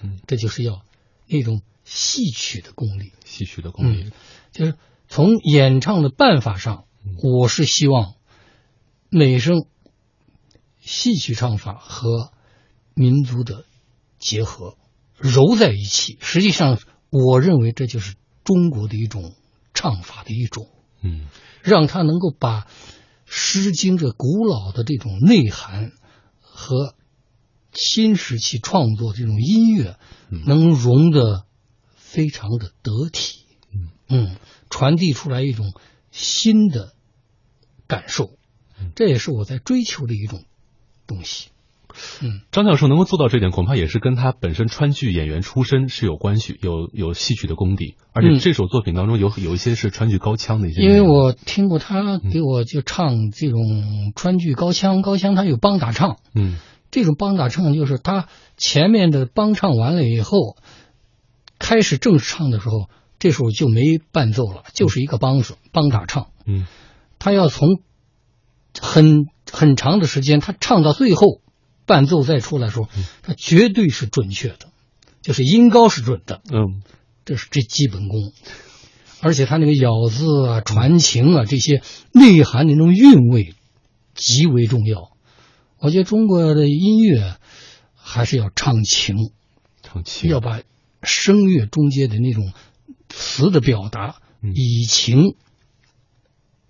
[0.01, 0.83] 嗯，这就是要
[1.27, 4.11] 那种戏曲的功力，戏曲的功力，
[4.53, 4.77] 就是
[5.09, 6.85] 从演唱的办法上，
[7.23, 8.15] 我是希望
[9.11, 9.67] 美声
[10.81, 12.33] 戏曲唱法和
[12.95, 13.65] 民族的
[14.19, 14.77] 结合
[15.17, 16.79] 揉在一起，实际上。
[17.11, 19.35] 我认为这就是中国的一种
[19.75, 20.69] 唱法的一种，
[21.03, 21.27] 嗯，
[21.63, 22.63] 让他能够把
[23.27, 25.93] 《诗经》这古老的这种内涵
[26.41, 26.95] 和
[27.73, 29.99] 新时期创作这种音乐，
[30.29, 31.45] 能融得
[31.95, 33.89] 非常的得体，嗯。
[34.13, 34.37] 嗯，
[34.69, 35.73] 传递出来一种
[36.11, 36.95] 新的
[37.87, 38.37] 感受，
[38.97, 40.45] 这也是我在追求的一种
[41.07, 41.51] 东西。
[42.23, 50.83] 嗯，张教授能够做到这点，恐怕也是跟他本身川剧演员出身是有关系，有有戏曲的功底，而且这首作品当中有有一些是川剧高腔的一些。
[50.83, 56.57] 因为我听过他给我就唱这种川剧高腔，高腔他有帮打唱，嗯，
[56.91, 60.57] 这种帮打唱就是他前面的帮唱完了以后，
[61.59, 62.89] 开始正式唱的时候，
[63.19, 66.67] 这时候就没伴奏了，就是一个帮手帮打唱，嗯，
[67.19, 67.81] 他要从
[68.81, 71.41] 很很长的时间，他唱到最后。
[71.91, 72.89] 伴奏再出来的时候，
[73.23, 74.71] 它绝对是准确的，
[75.23, 76.41] 就是音高是准的。
[76.53, 76.83] 嗯，
[77.25, 78.33] 这是这基本功，
[79.21, 81.83] 而且他那个咬字啊、传情啊这些
[82.13, 83.55] 内涵的那种韵味
[84.15, 85.11] 极为重要。
[85.81, 87.37] 我觉得中国的音乐
[87.97, 89.17] 还是要唱情，
[89.83, 90.31] 唱情。
[90.31, 90.63] 要把
[91.03, 92.53] 声乐中间的那种
[93.09, 94.21] 词的表达
[94.55, 95.35] 以情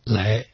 [0.04, 0.46] 来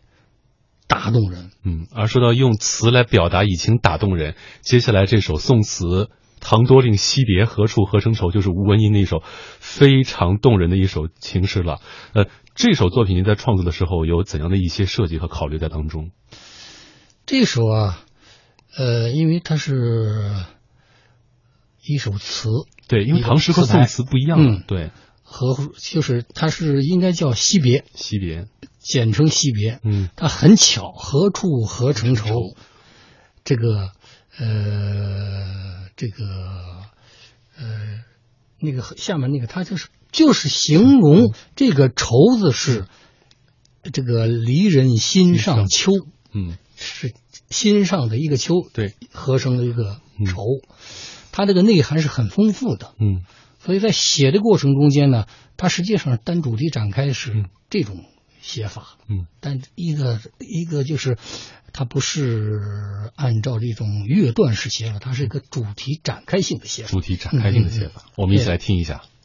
[0.86, 1.50] 打打动人。
[1.64, 6.10] 嗯，而说到用词来表达以情打动人，接下来这首宋词
[6.40, 9.22] “唐多令惜别，何处何成愁”就是吴文英的一首
[9.60, 11.78] 非常动人的一首情诗了。
[12.12, 12.26] 呃，
[12.56, 16.10] 这首作品您在创作的时候有怎样的一些设计和考虑在当中？
[17.24, 18.04] 这首啊，
[18.76, 20.44] 呃，因为它是
[21.84, 22.48] 一首词，
[22.88, 24.90] 对，因为唐诗和宋词不一样，嗯，对，
[25.22, 28.46] 和就是它是应该叫惜别，惜别，
[28.88, 32.54] 简称惜别，嗯，它很巧，何处何成愁，
[33.44, 33.90] 这个
[34.38, 36.24] 呃，这个
[37.56, 38.04] 呃，
[38.60, 42.86] 那个下面那个，它就是就是形容这个愁字是
[43.92, 45.92] 这个离人心上秋，
[46.32, 46.56] 嗯。
[46.78, 47.14] 是
[47.48, 50.42] 心上的一个秋，对，合成的一个愁，
[51.32, 53.24] 它这个内涵是很丰富的，嗯，
[53.64, 55.24] 所以在写的过程中间呢，
[55.56, 58.04] 它实际上单主题展开是这种
[58.46, 61.18] 写法，嗯，但一个一个就是
[61.72, 62.60] 它不是
[63.16, 68.94] 按照这种乐段式写法，它是一个主题展开性的写法，主题展开性的写法，嗯、我们一起来听一下。
[68.94, 69.15] 用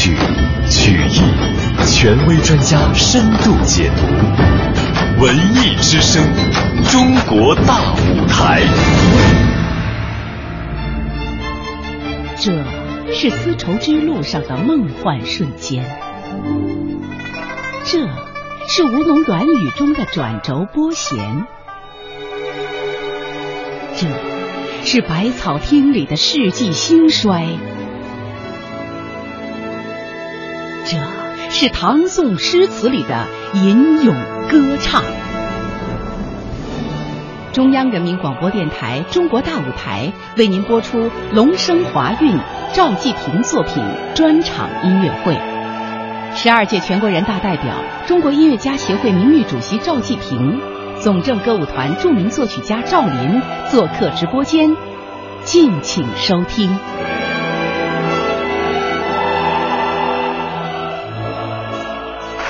[0.00, 0.16] 曲、
[0.70, 1.20] 曲艺
[1.84, 6.24] 权威专家深度解读，文艺之声，
[6.90, 8.62] 中国大舞台。
[12.38, 12.64] 这
[13.12, 15.84] 是丝绸之路上的梦幻瞬间，
[17.84, 17.98] 这
[18.68, 21.44] 是吴侬软语中的转轴拨弦。
[23.98, 24.06] 这
[24.82, 27.48] 是百草厅里的世纪兴衰，
[31.52, 34.14] 是唐宋诗词里的吟咏
[34.48, 35.02] 歌唱。
[37.52, 42.36] 中央人民广播电台《中国大舞台》为您播出《龙生华韵》
[42.72, 43.84] 赵季平作品
[44.14, 45.36] 专场音乐会。
[46.36, 47.74] 十二届全国人大代表、
[48.06, 50.60] 中国音乐家协会名誉主席赵季平，
[51.00, 54.76] 总政歌舞团著名作曲家赵林做客直播间，
[55.42, 56.78] 敬请收听。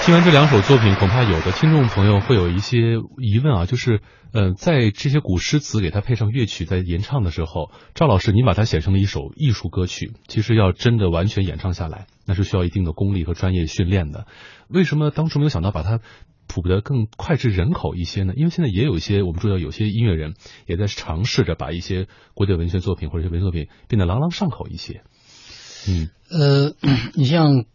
[0.02, 2.78] 听完这两首作品，恐怕有的听众朋友会有一些
[3.18, 4.00] 疑问啊，就是，
[4.32, 14.26] 呃，在这些古诗词给它配上乐曲，在演唱的时候，赵老师，您把它写成了一首艺术歌曲，其实要真的完全演唱下来，那是需要一定的功力和专业训练的。
[14.68, 16.00] 为什么当初没有想到把它
[16.48, 18.32] 谱得更脍炙人口一些呢？
[18.34, 20.34] 因为现在也有一些我们注意到有些音乐人
[20.66, 25.02] 也在尝试着把一些古典文学作品或者一些文学作品变得朗朗上口一些。
[25.86, 26.74] 嗯呃，
[27.14, 27.66] 你像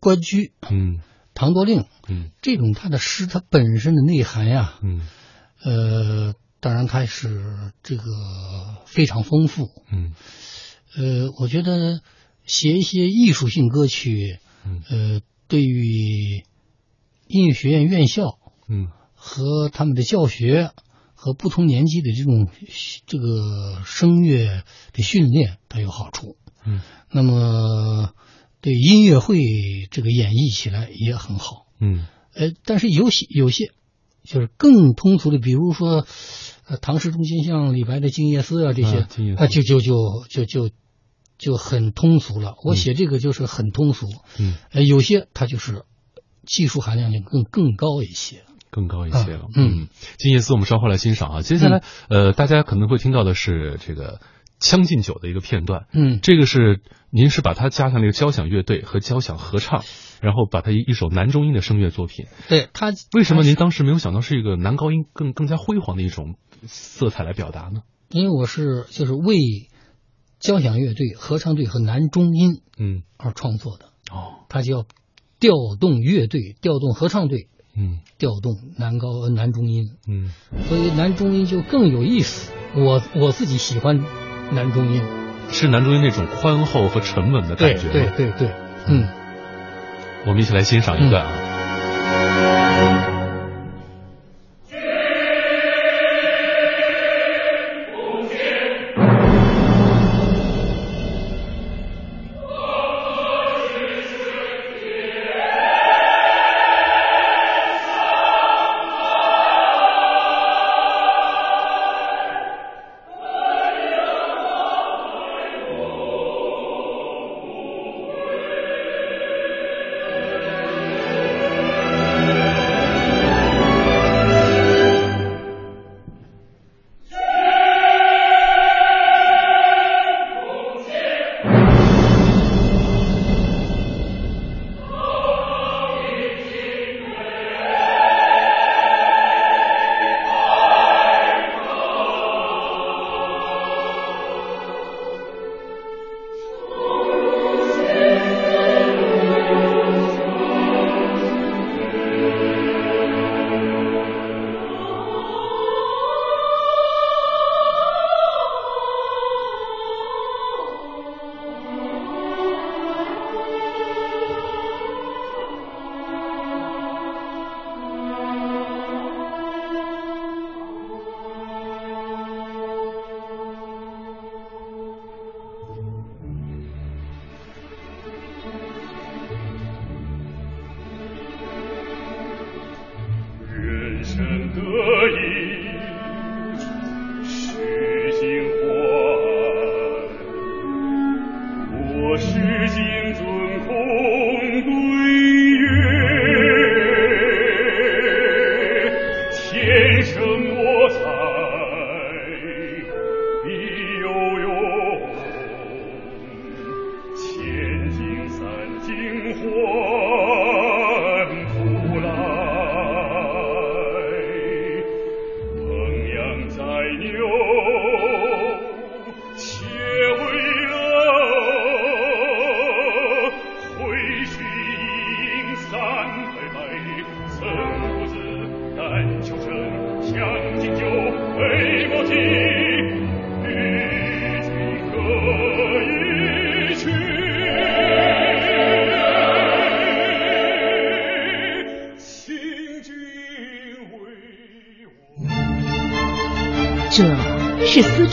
[0.00, 0.98] 关雎、嗯
[1.38, 2.30] 唐多令嗯。
[2.42, 5.06] 这种，他的诗它本身的内涵呀，嗯。
[5.62, 8.02] 呃，当然它是这个
[8.86, 9.70] 非常丰富。
[9.92, 10.12] 嗯。
[10.96, 12.00] 呃，我觉得
[12.44, 14.82] 写一些艺术性歌曲，嗯。
[14.90, 16.42] 呃，对于
[17.28, 18.90] 音乐学院院校嗯。
[19.14, 20.70] 和他们的教学
[21.14, 22.48] 和不同年级的这种
[23.06, 24.62] 这个声乐
[24.92, 26.36] 的训练，它有好处。
[26.64, 26.80] 嗯。
[27.10, 28.12] 那么
[28.60, 29.38] 对音乐会
[29.90, 31.66] 这个演绎起来也很好。
[31.80, 33.72] 嗯呃，但是有些有些
[34.24, 36.06] 就是更通俗的，比如说，
[36.66, 39.06] 呃，唐诗中心像李白的《静夜思》啊这些
[39.36, 40.70] 啊就就就就就
[41.38, 42.54] 就很通俗了。
[42.64, 44.06] 我写这个就是很通俗，
[44.38, 45.84] 嗯，呃，有些它就是
[46.46, 48.42] 技术含量就更更高一些。
[48.70, 49.46] 更高一些了。
[49.54, 49.88] 嗯嗯，
[50.18, 51.40] 金叶寺我们稍后来欣赏啊。
[51.40, 54.16] 接下来，呃，大家可能会听到的是这个
[54.58, 55.86] 《将进酒》的一个片段。
[55.92, 56.80] 嗯，这个是
[57.10, 59.84] 您是把它加上了一个交响乐队和交响合唱，
[60.20, 62.26] 然后把它一一首男中音的声乐作品。
[62.48, 66.36] 对它为什么您当时没有想到是一个男高音更更加辉煌的一种
[66.66, 67.82] 色彩来表达呢？
[68.10, 69.36] 因为我是就是为
[70.40, 74.86] 交响乐队、合唱队和男中音嗯，而创作的，哦，它就要
[75.40, 79.90] 调动乐队、调动合唱队、嗯调动男高呃男中音。
[80.06, 80.32] 嗯
[80.68, 82.52] 所以男中音就更有意思。
[82.74, 84.04] 我我自己喜欢
[84.50, 85.02] 男中音，
[85.50, 87.88] 是男中音那种宽厚和沉稳的感觉。
[87.88, 88.06] 对。
[88.16, 88.48] 对对，
[88.86, 89.06] 嗯。
[90.26, 91.32] 我们一起来欣赏一段啊。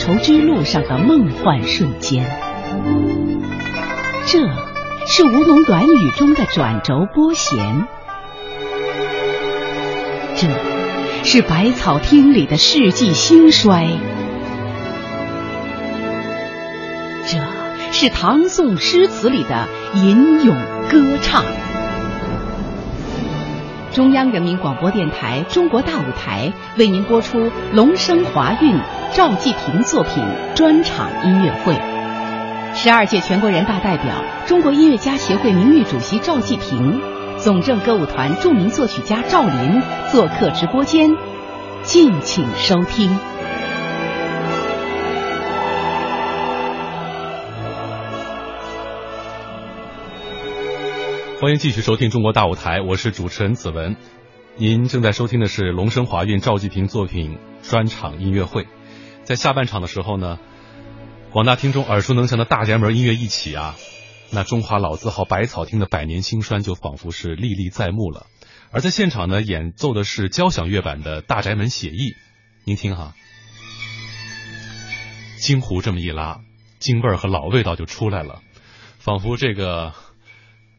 [0.06, 2.24] 是丝绸之路上的梦幻瞬间，
[4.26, 4.38] 这
[5.06, 7.88] 是吴侬软语中的转轴拨弦，
[10.36, 10.46] 这
[11.24, 13.88] 是百草厅里的世纪兴衰，
[17.26, 17.38] 这
[17.90, 20.54] 是唐宋诗词里的吟咏
[20.88, 21.44] 歌唱。
[23.96, 28.78] 中央人民广播电台《中国大舞台》为您播出龙声华韵
[29.14, 30.22] 赵季平作品
[30.54, 31.72] 专场音乐会。
[32.74, 37.00] 十二届全国人大代表、中国音乐家协会名誉主席赵季平，
[37.38, 39.80] 总政歌舞团著名作曲家赵林
[40.12, 41.16] 做客直播间，
[41.82, 43.18] 敬请收听。
[51.46, 53.94] 欢迎继续收听《中国大舞台》，我是主持人子文。
[54.56, 58.66] 您正在收听的是龙生华韵赵季平作品专场音乐会。
[59.22, 60.40] 在下半场的时候呢，
[61.30, 63.76] 广大听众耳熟能详的大宅门音乐一起啊，
[64.32, 68.26] 那中华老字号百草厅的百年兴衰就仿佛是历历在目了。
[68.72, 72.10] 而在现场呢，演奏的是交响乐版的《大宅门写意》，
[72.64, 73.14] 您听哈，
[75.38, 76.40] 京胡这么一拉，
[76.80, 78.42] 京味儿和老味道就出来了，
[78.98, 79.94] 仿佛这个。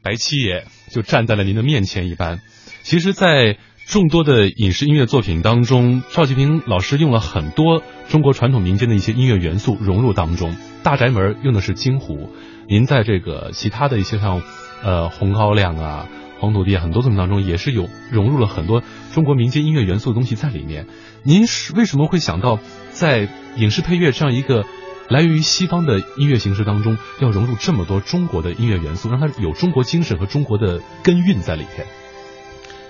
[0.07, 2.39] 白七爷就站在了您的面前一般。
[2.81, 10.51] 其实，在众多的影视音乐作品当中，赵季平老师用了很多中国传统民间的一些音乐元素融入当中。
[10.81, 12.29] 《大宅门》用的是京胡，
[12.69, 14.41] 您在这个其他的一些像
[14.81, 16.07] 呃《红高粱》啊、
[16.41, 18.81] 《黄土地》很多作品当中，也是有融入了很多
[19.13, 20.87] 中国民间音乐元素的东西在里面。
[21.23, 22.59] 您是为什么会想到
[22.91, 23.27] 在
[23.57, 24.63] 影视配乐这样一个？
[25.09, 31.87] 来源于西方的音乐形式当中，要融入这么多中国的音乐元素，让它有中国精神和中国的根韵在里边。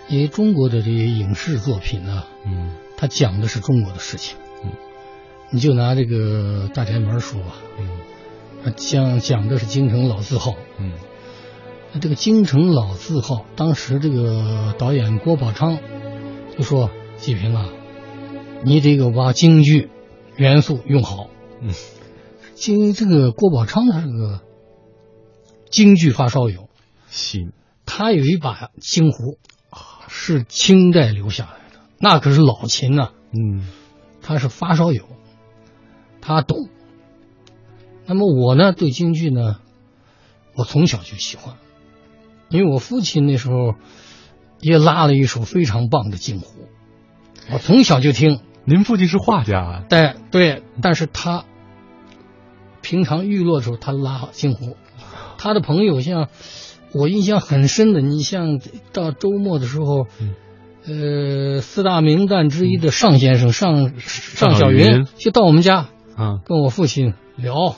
[0.09, 4.71] 因为中国的这些影视作品呢，嗯，它讲的是中国的事情，嗯，
[5.51, 10.93] 你就拿这个《大宅门》说吧，嗯，讲讲的是京城老字号，嗯，
[11.93, 15.77] 那这个京城老字号，当时这个导演郭宝昌
[16.57, 17.69] 就说：“季平啊，
[18.63, 19.91] 你这个把京剧
[20.35, 21.29] 元素用好，
[21.61, 21.69] 嗯。”
[22.57, 24.41] 京这个郭宝昌他是个
[25.69, 26.69] 京剧发烧友，
[27.07, 27.53] 行，
[27.85, 29.37] 他有一把京胡，
[30.07, 33.11] 是清代留下来的，那可是老琴呐。
[33.31, 33.67] 嗯，
[34.23, 35.05] 他是发烧友，
[36.19, 36.67] 他懂。
[38.07, 39.59] 那么我呢，对京剧呢，
[40.55, 41.57] 我从小就喜欢，
[42.49, 43.75] 因为我父亲那时候
[44.59, 46.67] 也拉了一首非常棒的京胡，
[47.51, 48.41] 我从小就听。
[48.65, 49.83] 您父亲是画家啊？
[49.87, 51.45] 对对，但是他。
[52.89, 54.77] 平常娱乐的时候，他拉好京胡，
[55.37, 56.29] 他的朋友像
[56.93, 58.61] 我印象很深的，你像
[58.93, 60.07] 到周末的时候，
[60.85, 67.75] 呃，四大名旦之一的尚先生尚尚小云就到我们家，啊，跟我父亲聊。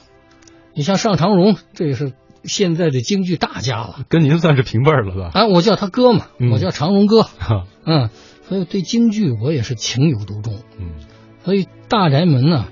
[0.75, 5.31] 你像尚长荣，这也是现在的京剧大家了，跟您算是平辈了，是吧？
[5.33, 7.25] 啊，我叫他哥嘛，我叫长荣哥，
[7.83, 8.11] 嗯，
[8.47, 10.91] 所以对京剧我也是情有独钟，嗯，
[11.43, 12.67] 所以大宅门呢，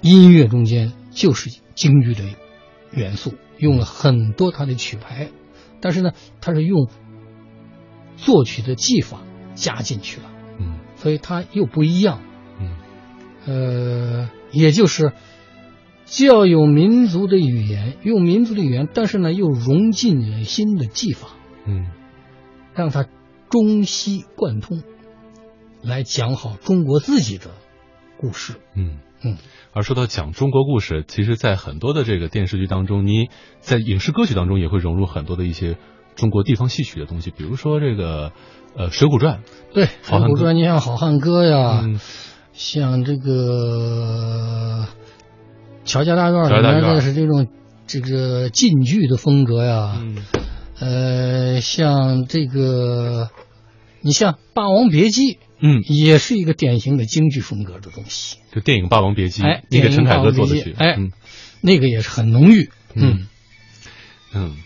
[0.00, 1.50] 音乐中间就是。
[1.74, 2.22] 京剧的
[2.92, 5.30] 元素用了很多它的曲牌，
[5.80, 6.88] 但是呢，它是用
[8.16, 9.22] 作曲的技法
[9.56, 12.20] 加进去了，嗯，所以它又不一样，
[12.60, 12.76] 嗯，
[13.44, 15.14] 呃，也就是
[16.04, 21.30] 既要有民族的语言，用民族的语言，但是呢，又融进了新的技法，
[21.66, 21.90] 嗯，
[22.72, 23.04] 让它
[23.50, 24.84] 中西贯通，
[25.82, 27.50] 来讲好中国自己的
[28.16, 29.36] 故事，嗯嗯。
[29.72, 35.76] 而说到讲中国故事，其实，在很多的这个电视剧当中，你在影视歌曲当中也会融入很多的一些
[36.14, 38.30] 中国地方戏曲的东西，比如说这个
[38.76, 39.38] 呃《水浒传》。
[39.74, 41.98] 对，《水浒传》你像《好汉歌》呀，嗯、
[42.52, 44.86] 像这个
[45.84, 47.48] 《乔家大院》里面的是这种
[47.88, 50.18] 这个晋剧的风格呀，嗯，
[50.78, 53.28] 呃，像这个
[54.02, 55.32] 你像《霸王别姬》。
[55.66, 58.36] 嗯，也是一个典型的京剧风格的东西。
[58.52, 60.98] 就电影《霸王别姬》，哎，那个陈凯歌做的曲，哎，
[61.62, 62.68] 那个也是很浓郁。
[62.94, 63.26] 嗯
[64.34, 64.56] 嗯，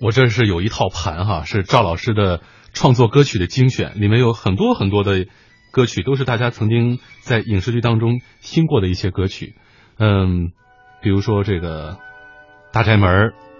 [0.00, 2.42] 我这是有一套盘哈，是赵老师的
[2.74, 5.26] 创作歌曲的精选，里面有很多很多的
[5.70, 9.54] 歌曲，都是大家曾经在影视剧当中听过的一些歌曲。
[9.98, 10.52] 嗯，
[11.00, 11.92] 比如说这个
[12.70, 13.08] 《大宅门》。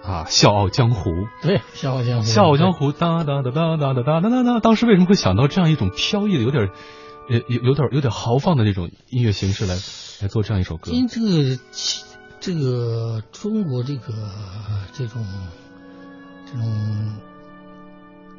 [0.09, 1.11] 啊，笑傲江湖，
[1.42, 4.61] 对，笑傲江湖，笑傲江湖，哒哒哒哒哒哒哒哒哒。
[4.61, 6.70] 当时为什么会想到这样一种飘逸的、有点，
[7.28, 9.74] 呃，有有点有点豪放的这种音乐形式来
[10.22, 10.92] 来做这样一首歌？
[10.92, 11.61] 因为这个
[12.40, 14.14] 这个中国这个
[14.94, 15.26] 这种
[16.46, 17.18] 这种，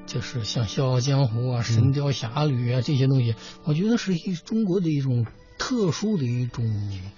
[0.07, 5.27] 就是像笑傲江湖啊、神雕侠侣啊这些东西，我觉得是一中国的一种
[5.59, 6.65] 特殊的一种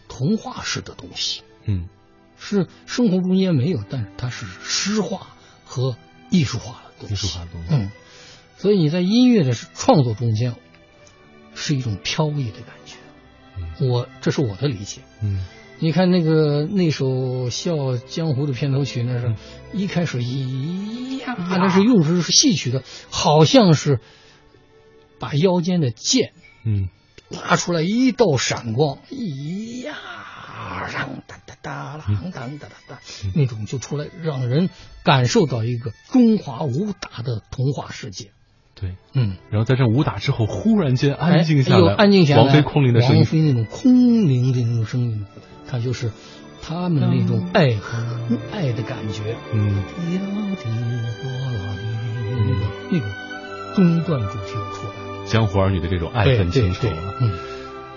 [0.09, 1.41] 童话式的东西。
[1.63, 1.87] 嗯。
[2.41, 5.27] 是生活中间没有，但是它是诗化
[5.63, 5.95] 和
[6.29, 7.13] 艺术化的东西。
[7.13, 7.91] 艺术化的东西嗯，
[8.57, 10.55] 所以你在音乐的创作中间
[11.53, 12.97] 是一种飘逸的感觉。
[13.85, 15.01] 我这是我的理解。
[15.21, 15.45] 嗯
[15.83, 17.07] 你看那个那首
[17.49, 19.35] 《笑傲江湖》的片头曲，那是
[19.73, 23.99] 一开始一呀，那是用的是戏曲的，好像是
[25.17, 26.33] 把腰间的剑
[26.63, 26.89] 嗯
[27.31, 29.95] 拉出来一道闪光，咿呀，
[30.87, 32.99] 啷哒哒哒，啷当哒哒哒，
[33.35, 34.69] 那种就出来，让人
[35.03, 38.31] 感受到一个中华武打的童话世界。
[38.75, 45.25] 对，嗯，然后在这武打之后，忽然间安静下来，安静下来，王菲空灵的声音，王菲那种空灵的那种声音，
[45.67, 46.11] 它就是
[46.61, 48.03] 他们那种爱和
[48.51, 49.35] 爱的感觉。
[49.53, 49.83] 嗯
[52.33, 53.05] 那个那个
[53.75, 54.80] 中段主题。
[55.31, 56.89] 江湖儿女的这种爱恨情仇
[57.21, 57.39] 嗯，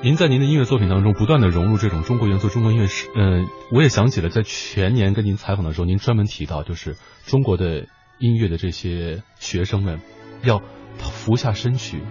[0.03, 7.89] 您在您的音乐作品当中不断的融入这种中国元素、中国音乐是，嗯、我也想起了在全年跟您采访的时候，您专门提到，就是中国的
[8.20, 9.99] 音乐的这些学生们
[10.45, 10.62] 要
[10.99, 12.03] 俯下身去，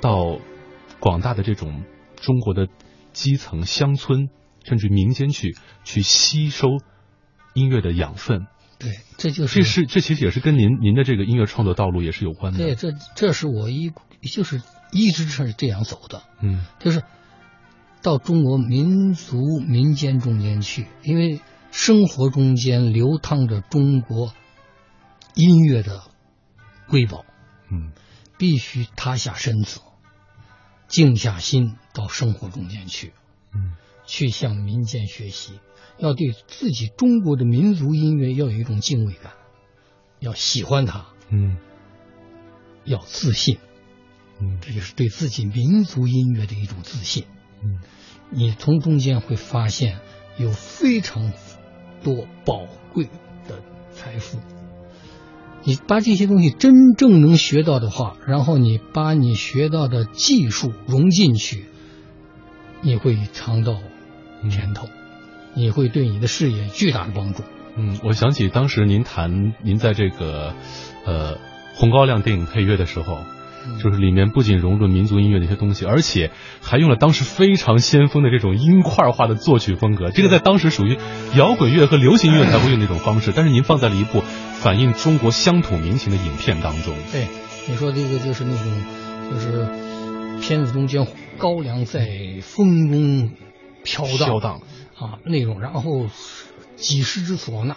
[0.00, 0.40] 到
[0.98, 1.84] 广大的这种
[2.16, 2.66] 中国的
[3.12, 4.28] 基层乡村
[4.64, 5.54] 甚至民间去，
[5.84, 6.66] 去吸收
[7.54, 8.48] 音乐的养分。
[8.80, 12.58] 对，这就是这是是这其实也是跟您您的这个音乐创作道路也是有关的。
[12.58, 13.92] 对，这这是我一
[14.22, 14.62] 就是
[14.92, 16.64] 一直是这样走的，嗯。
[16.78, 17.02] 就是
[18.02, 21.40] 到中国民族民间中间去，因为
[21.70, 24.34] 生活中间流淌着中国
[25.34, 26.02] 音乐的
[26.88, 27.24] 瑰宝，
[27.70, 27.92] 嗯。
[28.38, 29.80] 必须塌下身子，
[30.86, 33.12] 静下心到生活中间去，
[33.52, 33.74] 嗯。
[34.06, 35.60] 去向民间学习，
[35.98, 39.32] 要对自己中国的民族音乐要有一种敬畏感，
[40.20, 41.58] 要喜欢它，嗯。
[42.84, 43.58] 要自信，
[44.40, 47.24] 嗯这就是对自己民族音乐的一种自信。
[47.62, 47.78] 嗯
[48.30, 49.98] 你从中间会发现
[50.36, 51.32] 有非常
[52.04, 53.04] 多宝贵
[53.48, 53.62] 的
[53.92, 54.38] 财富。
[55.64, 61.64] 你把这些东西真正能学到的话，然后你把你学到的技术融进去，
[62.80, 63.78] 你会尝到
[64.48, 64.88] 甜头，
[65.54, 67.42] 你会对你的事业巨大的帮助。
[67.76, 70.54] 嗯，我想起当时您谈您在这个
[71.04, 71.36] 呃
[71.74, 73.18] 《红高粱》电影配乐的时候，
[73.82, 80.10] 就是里面不仅融入了民族音乐的一些东西，而且还用了当时非常先锋的这种音块化的作曲风格。
[80.10, 80.98] 这个在当时属于
[81.36, 86.94] 摇滚乐和流行音乐才会用那种方式，但是您放在了一部反映中国乡土民情的影片当中。
[87.12, 87.28] 对，
[87.68, 88.84] 你说这个就是那种，
[89.30, 89.68] 就是
[90.40, 91.06] 片子中间
[91.36, 92.08] 高粱在
[92.40, 93.30] 风中
[93.84, 94.60] 飘荡飘荡
[94.96, 96.06] 啊那种，然后
[96.76, 97.76] 几十只唢呐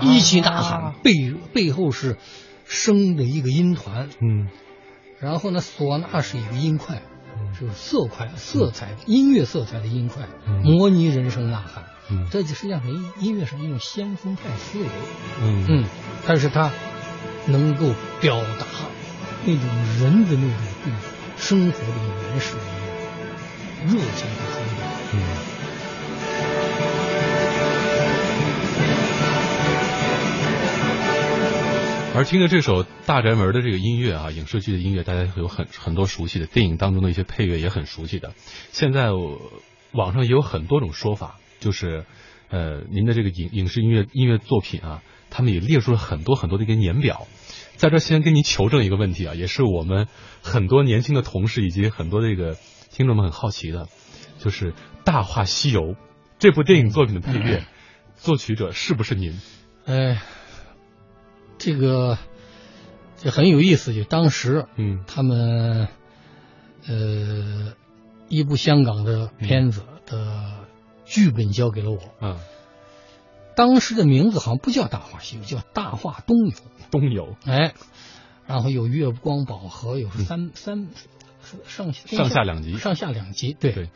[0.00, 1.12] 一起呐喊，背
[1.52, 2.16] 背后是
[2.64, 4.48] 生的一个音团，嗯
[5.26, 7.02] 然后呢唢呐是一个音块，
[7.58, 14.86] 就是色块色彩音乐色彩的音块，嗯模拟人声呐喊，嗯这就实际上是音音乐是一种先锋派思维。
[15.42, 15.84] 嗯嗯，
[16.28, 16.70] 但是它
[17.46, 18.66] 能够表达
[19.44, 19.64] 那种
[19.98, 20.52] 人的那种
[20.84, 20.92] 对
[21.36, 21.86] 生活的
[22.30, 22.60] 原始的
[23.82, 24.78] 那种热情和冲动。
[25.14, 25.55] 嗯。
[32.16, 38.32] 而听着这首《大宅门》的这个音乐啊，影视剧的音乐，大家有很很多熟悉的，电影当中的一些配乐也很熟悉的。
[38.72, 39.38] 现在我
[39.92, 42.06] 网上也有很多种说法，就是
[42.48, 47.26] 呃，您的这个影影视音乐音乐作品啊，他们也列出了很多很多的一个年表。
[47.74, 50.08] 在这先跟您求证一个问题啊，也是我们
[50.40, 52.56] 很多年轻的同事以及很多这个
[52.90, 53.88] 听众们很好奇的，
[54.38, 54.72] 就是
[55.04, 55.82] 《大话西游》
[56.38, 57.66] 这部电影作品的配乐，
[58.14, 59.38] 作曲者是不是您？
[59.84, 60.22] 哎，
[61.58, 62.18] 这个
[63.16, 65.88] 这很有意思，就当时嗯他们
[66.86, 67.74] 呃
[68.28, 70.66] 一部香港的片子的
[71.04, 72.40] 剧本交给了我，啊，
[73.56, 76.52] 当时的名字好像不叫《大话西游》，叫《大话东游
[76.90, 77.74] 》。东游哎，
[78.46, 80.88] 然后有月光宝盒，有三、三
[81.66, 83.72] 上嗯上下两集上下两集，对。
[83.72, 83.90] 对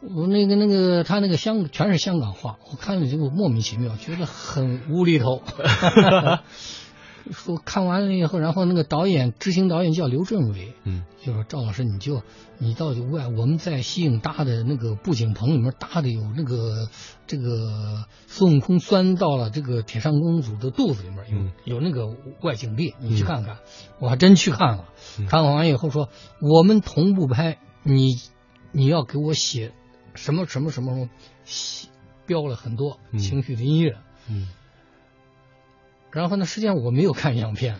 [0.00, 5.42] 我那个那个，他那个香全是香港话，我看了之后莫名其妙，觉得很无厘头。
[7.30, 12.22] 说看完了以后，然后那个导演执行导演叫刘镇伟，嗯就说赵老师，你就
[12.56, 16.88] 你到外我们在西影搭的那个布景棚里面搭的有那个
[17.26, 22.06] 这个孙悟空钻到了这个铁扇公主的肚子里面，有、嗯有那个
[22.40, 23.58] 外景地，你去看看。
[23.98, 24.86] 我还真去看了，
[25.28, 26.08] 看完以后说
[26.40, 28.14] 我们同步拍，你
[28.72, 29.74] 你要给我写
[30.18, 31.10] 什么什么什么什么，
[31.44, 31.88] 写
[32.26, 33.96] 标了很多情绪的音乐。
[34.28, 34.48] 嗯，
[36.10, 37.78] 然后呢，实际上我没有看样片，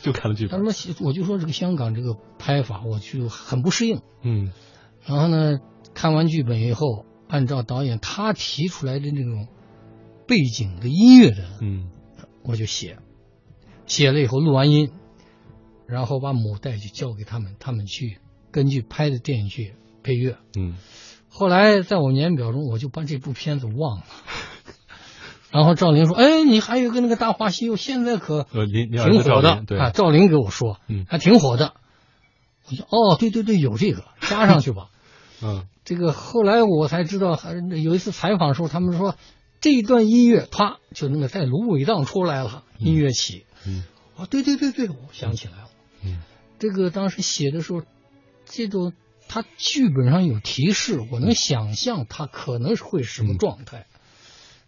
[0.00, 0.64] 就看了剧本。
[0.64, 4.00] 他说我就说这个香港这个拍法，我就很不适应。
[4.22, 4.52] 嗯
[5.04, 5.60] 然后呢，
[5.92, 9.48] 看完剧本以后，按照导演他提出来的那种
[10.26, 11.90] 背景的音乐的，嗯
[12.42, 12.98] 我就写，
[13.86, 14.90] 写了以后录完音，
[15.86, 18.18] 然后把母带去交给他们，他们去
[18.50, 20.38] 根据拍的电影去配乐。
[20.56, 20.76] 嗯
[21.36, 24.04] 后来在我年表中，我就把这部片子忘了。
[25.50, 31.74] 然后赵琳说：“哎，你还有个那个《大话西游》，现在可挺火的啊。”赵琳给我说，嗯还挺火的。
[32.70, 34.90] 我说：“哦，对对对，有这个，加上去吧。
[35.42, 39.16] ”嗯这个后来我才知道，还有一次采访的时候，他们说
[39.60, 43.44] 这一段音乐，啪就那个在芦苇荡出来了，音乐起。
[43.66, 43.84] 嗯
[44.16, 45.68] 啊，对对对对，我想起来了。
[46.04, 46.22] 嗯
[46.58, 47.82] 这个当时写的时候，
[48.46, 48.92] 这种
[49.34, 53.86] 他剧本上有提示，我能想象他可能是会是什么状态，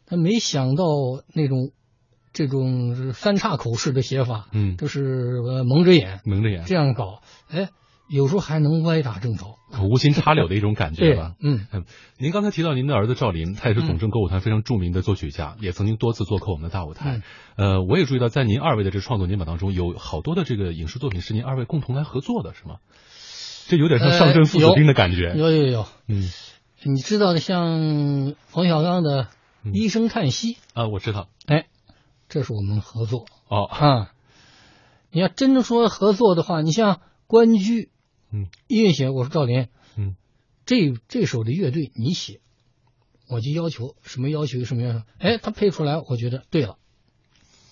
[0.08, 0.82] 但没想到
[1.32, 1.70] 那种
[2.32, 7.68] 这种三岔口式的写法，嗯，就是呃蒙着眼蒙着眼，这样搞，哎，
[8.08, 9.54] 有时候还能歪打正着。
[9.80, 11.66] 无心插柳的一种感觉对吧。，嗯。
[11.72, 11.84] 嗯，
[12.18, 17.22] 您刚才提到您的儿子赵林，他也是总政歌舞团非常著名的作曲家，也曾经多次做客我们的大舞台。
[17.56, 22.76] 呃，我也注意到，在您二位的这创作年表当中，有好多的这个影视作品是您二位共同来合作的，是吗？
[23.68, 25.34] 这有点像上阵父子兵的感觉。
[25.36, 26.30] 有有有，嗯。
[26.82, 29.28] 你知道的，像冯小刚的
[29.64, 31.28] 嗯《一声叹息》，啊，我知道。
[31.46, 31.66] 哎，
[32.28, 33.26] 这是我们合作。
[33.48, 34.12] 哦，啊。
[35.10, 37.88] 你要真的说合作的话，你像关雎，
[38.30, 40.14] 嗯，音乐写，我说赵琳，嗯，
[40.66, 42.40] 这这首的乐队你写，
[43.28, 46.76] 我就要求什么要求什么要求，哎，他配出来，我觉得对了，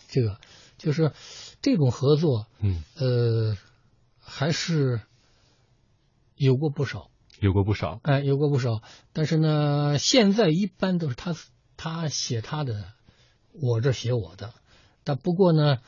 [0.09, 0.39] 这个
[0.79, 1.13] 就是
[1.61, 3.57] 这种合作，嗯，呃，
[4.21, 5.01] 还是
[6.37, 7.11] 有过不少。
[7.41, 8.01] 有过不少。
[8.05, 8.81] 哎，有过不少，
[9.13, 11.35] 但是呢，现在一般都是他
[11.77, 12.85] 他写他的，
[13.53, 14.55] 我这写我的。
[15.03, 15.79] 但不过呢，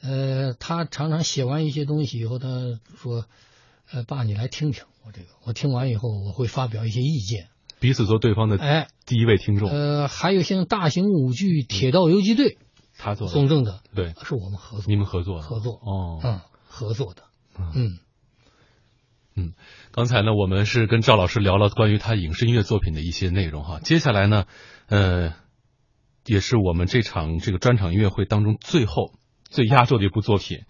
[0.00, 2.48] 呃，他常常写完一些东西以后，他
[2.96, 3.26] 说
[3.90, 7.48] ：“呃，爸，你来听听我这个。”我听完以后，我会发表一些意见。
[7.80, 12.50] 彼此做对方的哎，第一位听众，呃，还有像大型舞剧《铁道游击队》
[12.96, 16.20] 他做的宋正的，对，是我们合作，你们合作的合作，哦。
[16.22, 17.24] 嗯，合作的，
[17.58, 17.98] 嗯
[19.36, 19.46] 嗯。
[19.46, 19.52] 嗯，
[19.90, 23.80] 刚才呢，我们是跟赵老师聊了关于他影视音乐作品的一些内容哈。
[23.80, 24.44] 接下来呢，
[24.86, 25.34] 呃，
[26.24, 29.12] 也是我们这场这个专场音乐会当中最后
[29.44, 30.60] 最压轴的一部作品，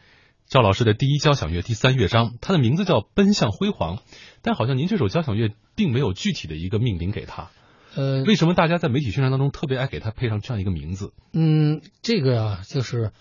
[0.47, 3.97] 赵老师的第一交响乐第三乐章，它的名字叫《奔向辉煌》，
[4.41, 7.51] 但好像您这首交响乐并没有具体的一个命名给它。
[7.97, 11.13] 呃，为什么大家在媒体宣传当中特别爱给它配上这样一个名字？
[11.33, 13.13] 嗯，这个啊，就是，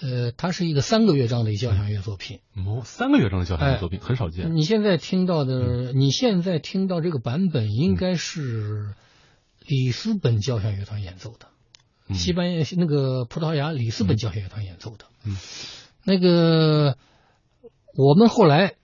[0.00, 2.40] 呃，它是一个三个乐章的交响乐作品。
[2.54, 4.54] 哦，三个乐章的交响乐作品、很少见。
[4.54, 8.94] 你现在听到的，你现在听到这个版本应该是
[9.66, 11.48] 里斯本交响乐团演奏的，
[12.08, 15.06] 嗯西班牙那个葡萄牙里斯本交响乐团演奏的。
[15.24, 15.36] 嗯，
[16.04, 16.96] 那个
[17.96, 18.74] 我们后来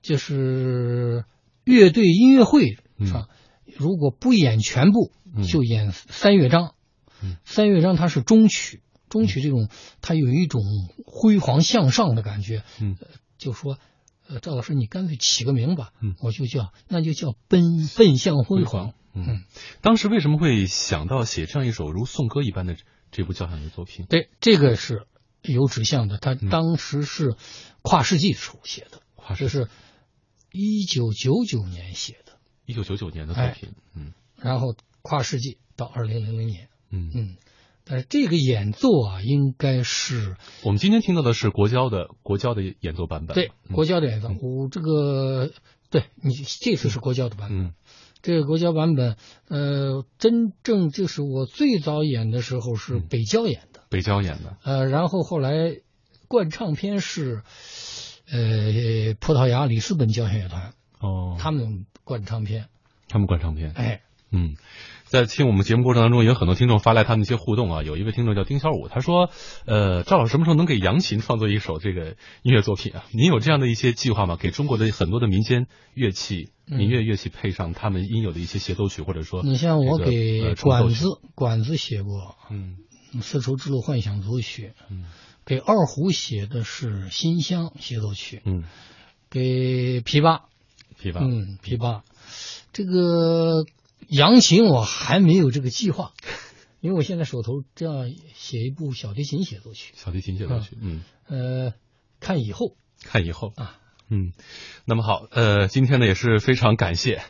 [0.00, 1.24] 就是
[1.64, 3.28] 乐队音乐会是吧？
[3.76, 6.74] 如果不演全部，嗯就演三乐章。
[7.22, 9.68] 嗯三乐章它是中曲，中曲这种
[10.00, 10.62] 它有一种
[11.06, 12.62] 辉煌向上的感觉。
[12.80, 13.06] 嗯呃
[13.38, 13.78] 就说，
[14.26, 18.94] 呃，赵老师，你干脆起个名吧，嗯我就叫那就叫奔奔向辉煌。
[19.14, 19.44] 嗯，
[19.80, 22.76] 当时为什么会想到写这样一首如颂歌一般的
[23.12, 24.06] 这部交响乐作品？
[24.08, 25.06] 对，这个是
[25.42, 26.18] 有指向的。
[26.18, 27.36] 他嗯当时是
[27.80, 29.68] 跨世纪时候写的，跨世这是
[30.50, 37.36] 一九九九年写的，一九九九年的作品，嗯然后跨世纪到二零零零年，嗯嗯，
[37.88, 43.74] 但是这个演奏啊，应该是我们今天听到的是国交的国交的演奏版本，对嗯。
[43.74, 44.28] 国交的演奏。
[44.28, 45.50] 我这个
[45.90, 47.72] 对你这次是国交的版本，嗯。
[48.20, 49.16] 这个国交版本，
[49.48, 53.06] 呃，真正就是我最早演的时候是嗯。
[53.08, 55.76] 北交演的，北交演的，呃，然后后来
[56.26, 57.42] 灌唱片是，
[58.30, 62.66] 呃，葡萄牙里斯本交响乐团哦，他们灌唱片，
[63.08, 64.56] 他们灌唱片，哎，嗯，
[65.08, 67.82] 在听我们节目过程当中，也有很多听众发来他们一些互动啊。
[67.82, 69.30] 有一位听众叫丁小武，他说
[69.66, 73.04] ：“呃，赵老师什么时候能给扬琴创作一首这个音乐作品啊？
[73.12, 74.36] 您有这样的一些计划吗？
[74.36, 82.76] 给中国的很多的民间乐器、嗯民乐乐器配上他们应有的一些协奏曲，或者说你像我给管子管子写过嗯
[83.22, 85.06] 《丝绸之路幻想组曲》，嗯
[85.46, 88.64] 给二胡写的是《新乡协奏曲》，嗯，
[89.30, 90.42] 给琵琶，
[91.00, 92.02] 琵琶，嗯，琵琶，
[92.74, 93.64] 这个
[94.08, 96.12] 扬琴我还没有这个计划，
[96.80, 101.74] 因为我现在手头正要写一部小提琴协奏曲，小提琴协奏曲，嗯。”呃，
[102.18, 102.76] 看以后。
[103.04, 103.52] 看以后。
[103.56, 103.78] 啊，
[104.08, 104.32] 嗯，
[104.86, 107.20] 那么好，呃，今天呢也是非常感谢，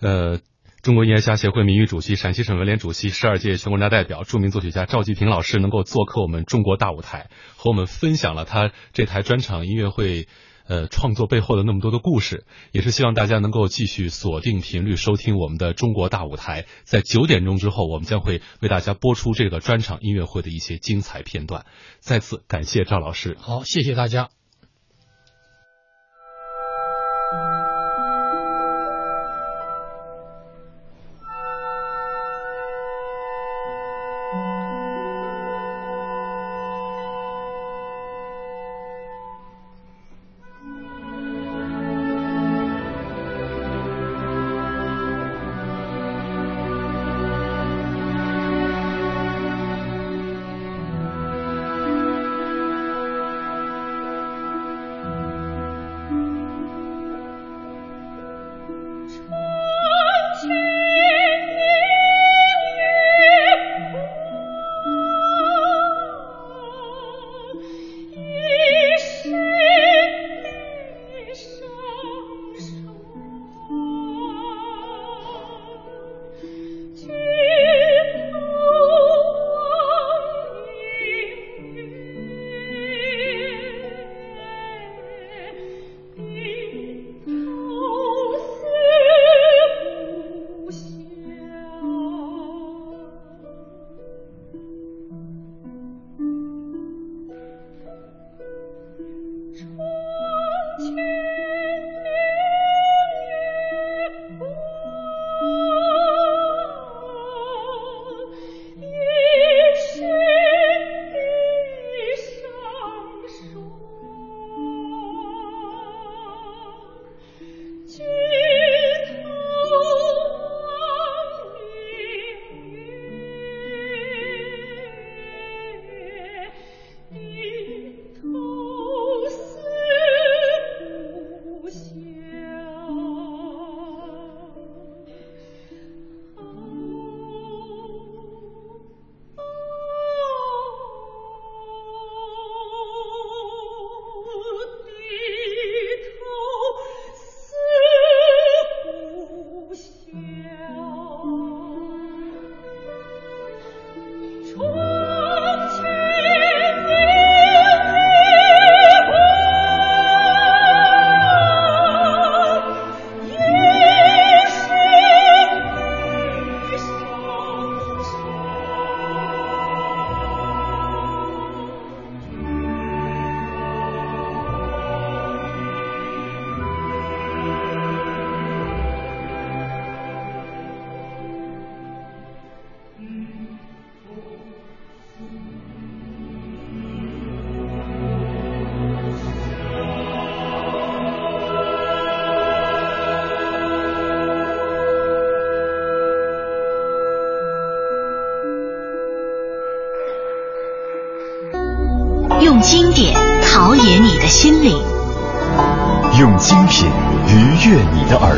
[0.00, 0.40] 呃，
[0.82, 10.26] 中国音乐家协会名誉主席、陕西省文联主席、十二届全国人大代表、著名作曲家赵季平老师能够做客我们中国大舞台，和我们分享了他这台专场音乐会。
[10.68, 16.66] 呃创作背后的那么多的故事，也是希望大家能够继续锁定频率收听我们的中国大舞台。
[16.84, 21.66] 在九点钟之后，我们将会为大家播出这个专场音乐会的一些精彩片段。
[21.98, 24.37] 再次感谢赵老师，好，谢谢大家。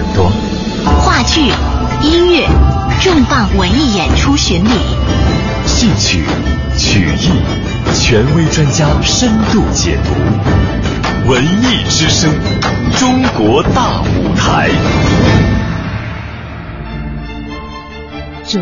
[0.00, 0.32] 耳朵。
[1.02, 1.42] 话剧、
[2.02, 2.48] 音乐、
[3.00, 4.70] 重磅文艺演出巡礼，
[5.66, 6.24] 戏曲、
[6.78, 7.30] 曲艺，
[7.94, 11.30] 权威专家深度解读。
[11.30, 12.32] 文艺之声，
[12.96, 14.70] 中国大舞台。
[18.44, 18.60] 这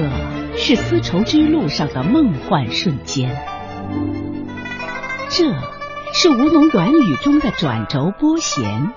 [0.57, 3.31] 是丝绸之路上的梦幻瞬间，
[5.31, 5.55] 这
[6.13, 8.91] 是吴侬软语中的转轴拨弦，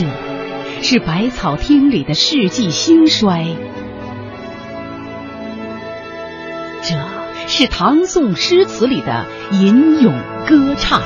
[0.00, 0.06] 这
[0.82, 3.54] 是百草厅里的世纪兴衰，
[6.82, 6.94] 这
[7.46, 10.14] 是唐宋诗词里的吟咏
[10.46, 11.02] 歌唱。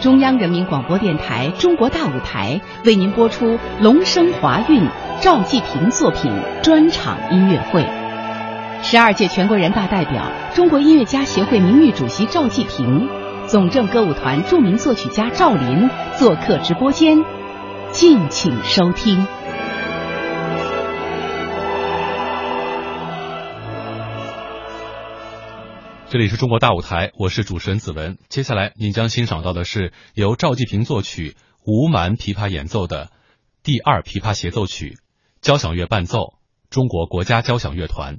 [0.00, 4.82] 中央人民广播电台中国大舞台为您播出龙生华韵
[5.20, 6.32] 赵季平作品
[6.64, 7.86] 专场音乐会。
[8.82, 13.08] 十二届全国人大代表、中国音乐家协会名誉主席赵季平，
[13.50, 17.18] 总政歌舞团著名作曲家赵林做客直播间，
[17.90, 19.26] 敬请收听。
[26.08, 28.18] 这里是中国大舞台，我是主持人子文。
[28.28, 31.34] 接下来您将欣赏到的是由赵季平作曲、
[31.66, 33.10] 吴蛮琵琶演奏的
[33.64, 34.98] 第二琵琶协奏曲，
[35.40, 36.34] 交响乐伴奏，
[36.70, 38.18] 中国国家交响乐团。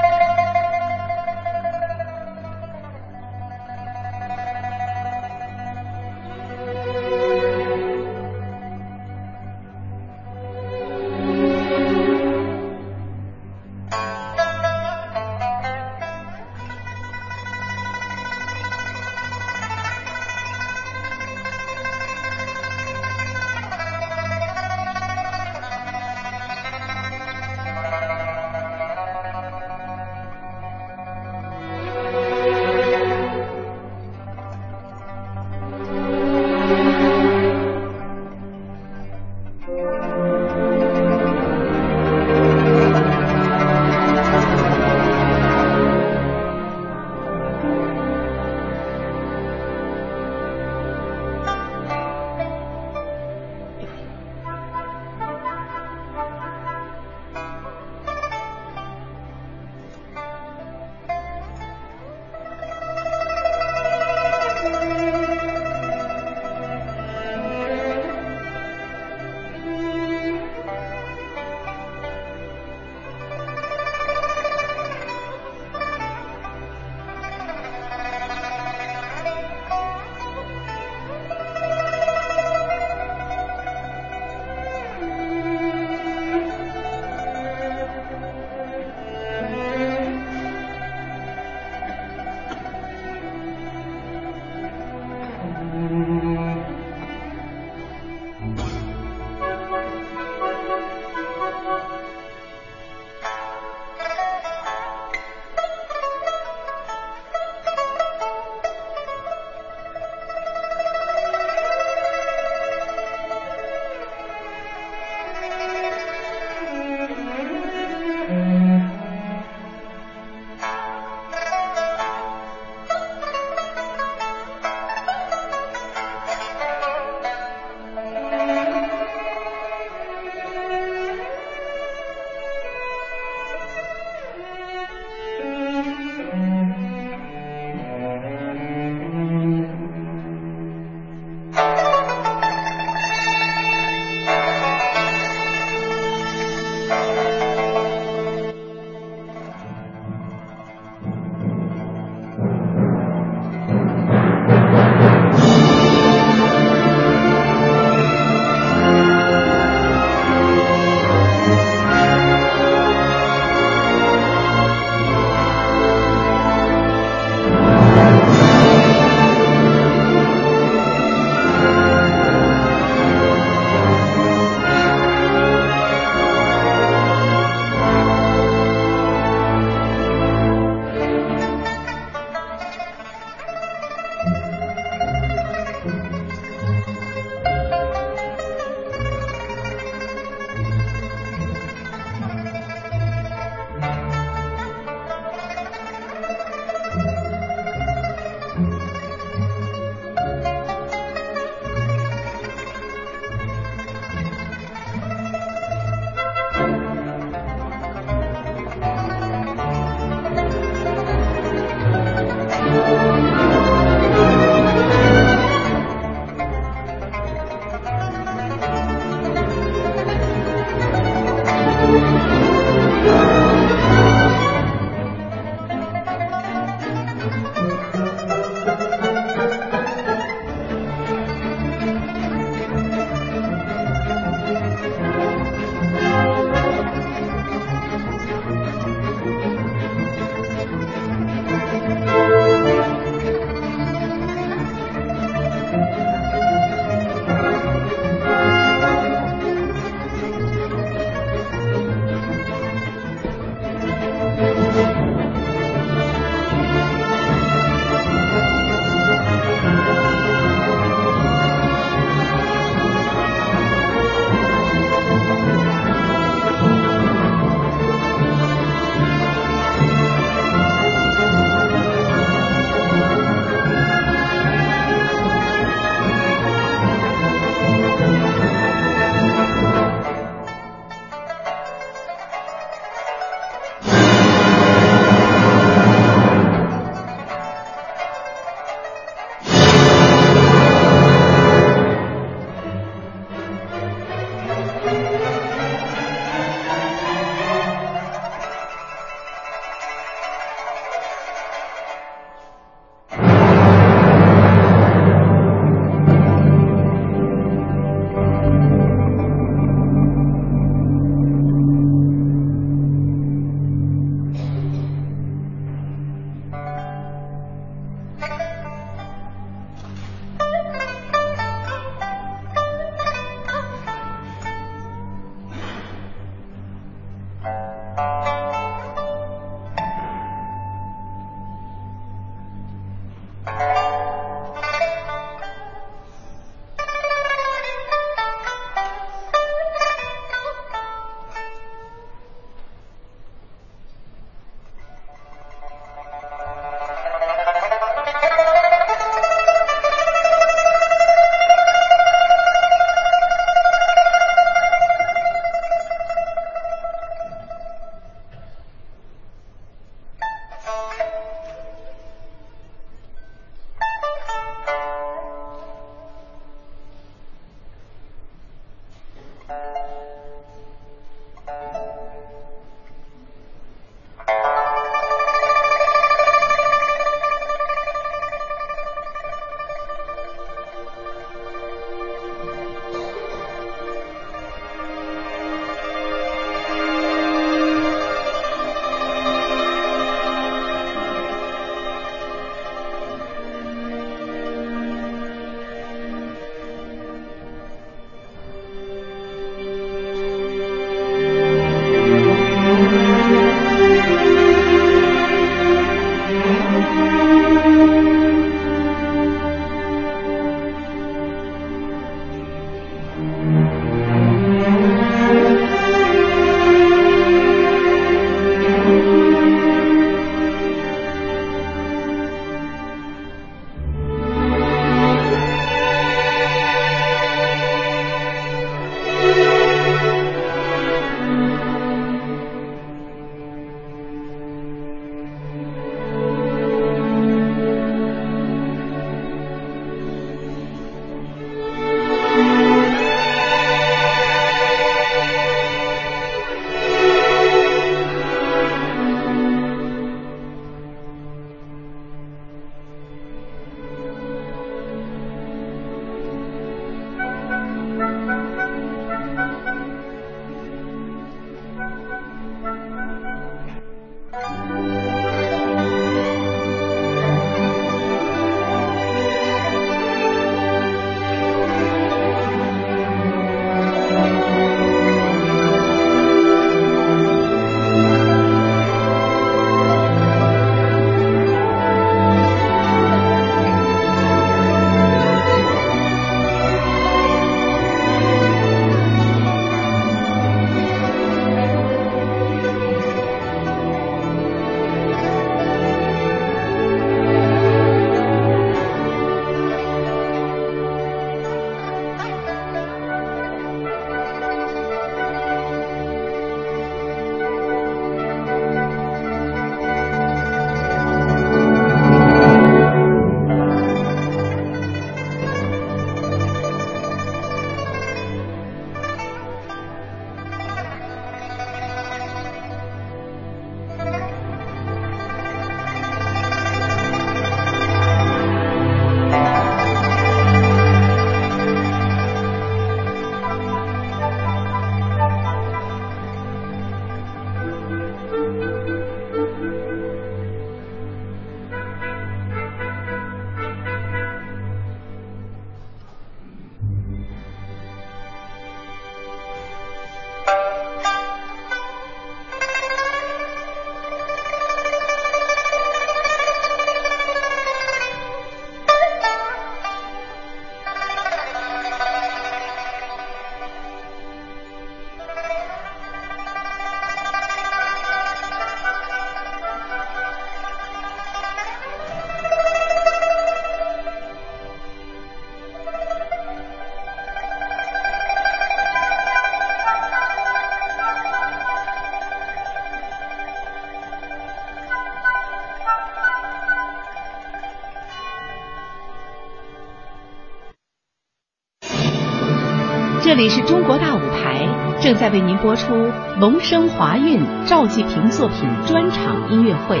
[593.36, 595.92] 这里是中国大舞台，正在为您播出
[596.38, 600.00] 龙生华韵赵季平作品专场音乐会，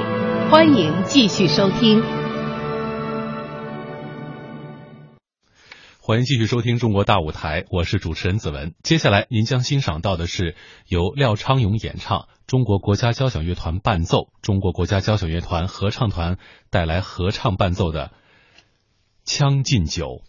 [0.52, 2.00] 欢迎继续收听。
[5.98, 8.76] 欢迎继续收听中国大舞台，我是主持人子文。
[8.84, 10.54] 接下来您将欣赏到的是
[10.86, 16.38] 由廖昌永演唱、中国国家交响乐团伴奏、中国国家交响乐团合唱团
[16.70, 18.06] 带来合唱伴奏的
[19.24, 20.22] 《将进酒》。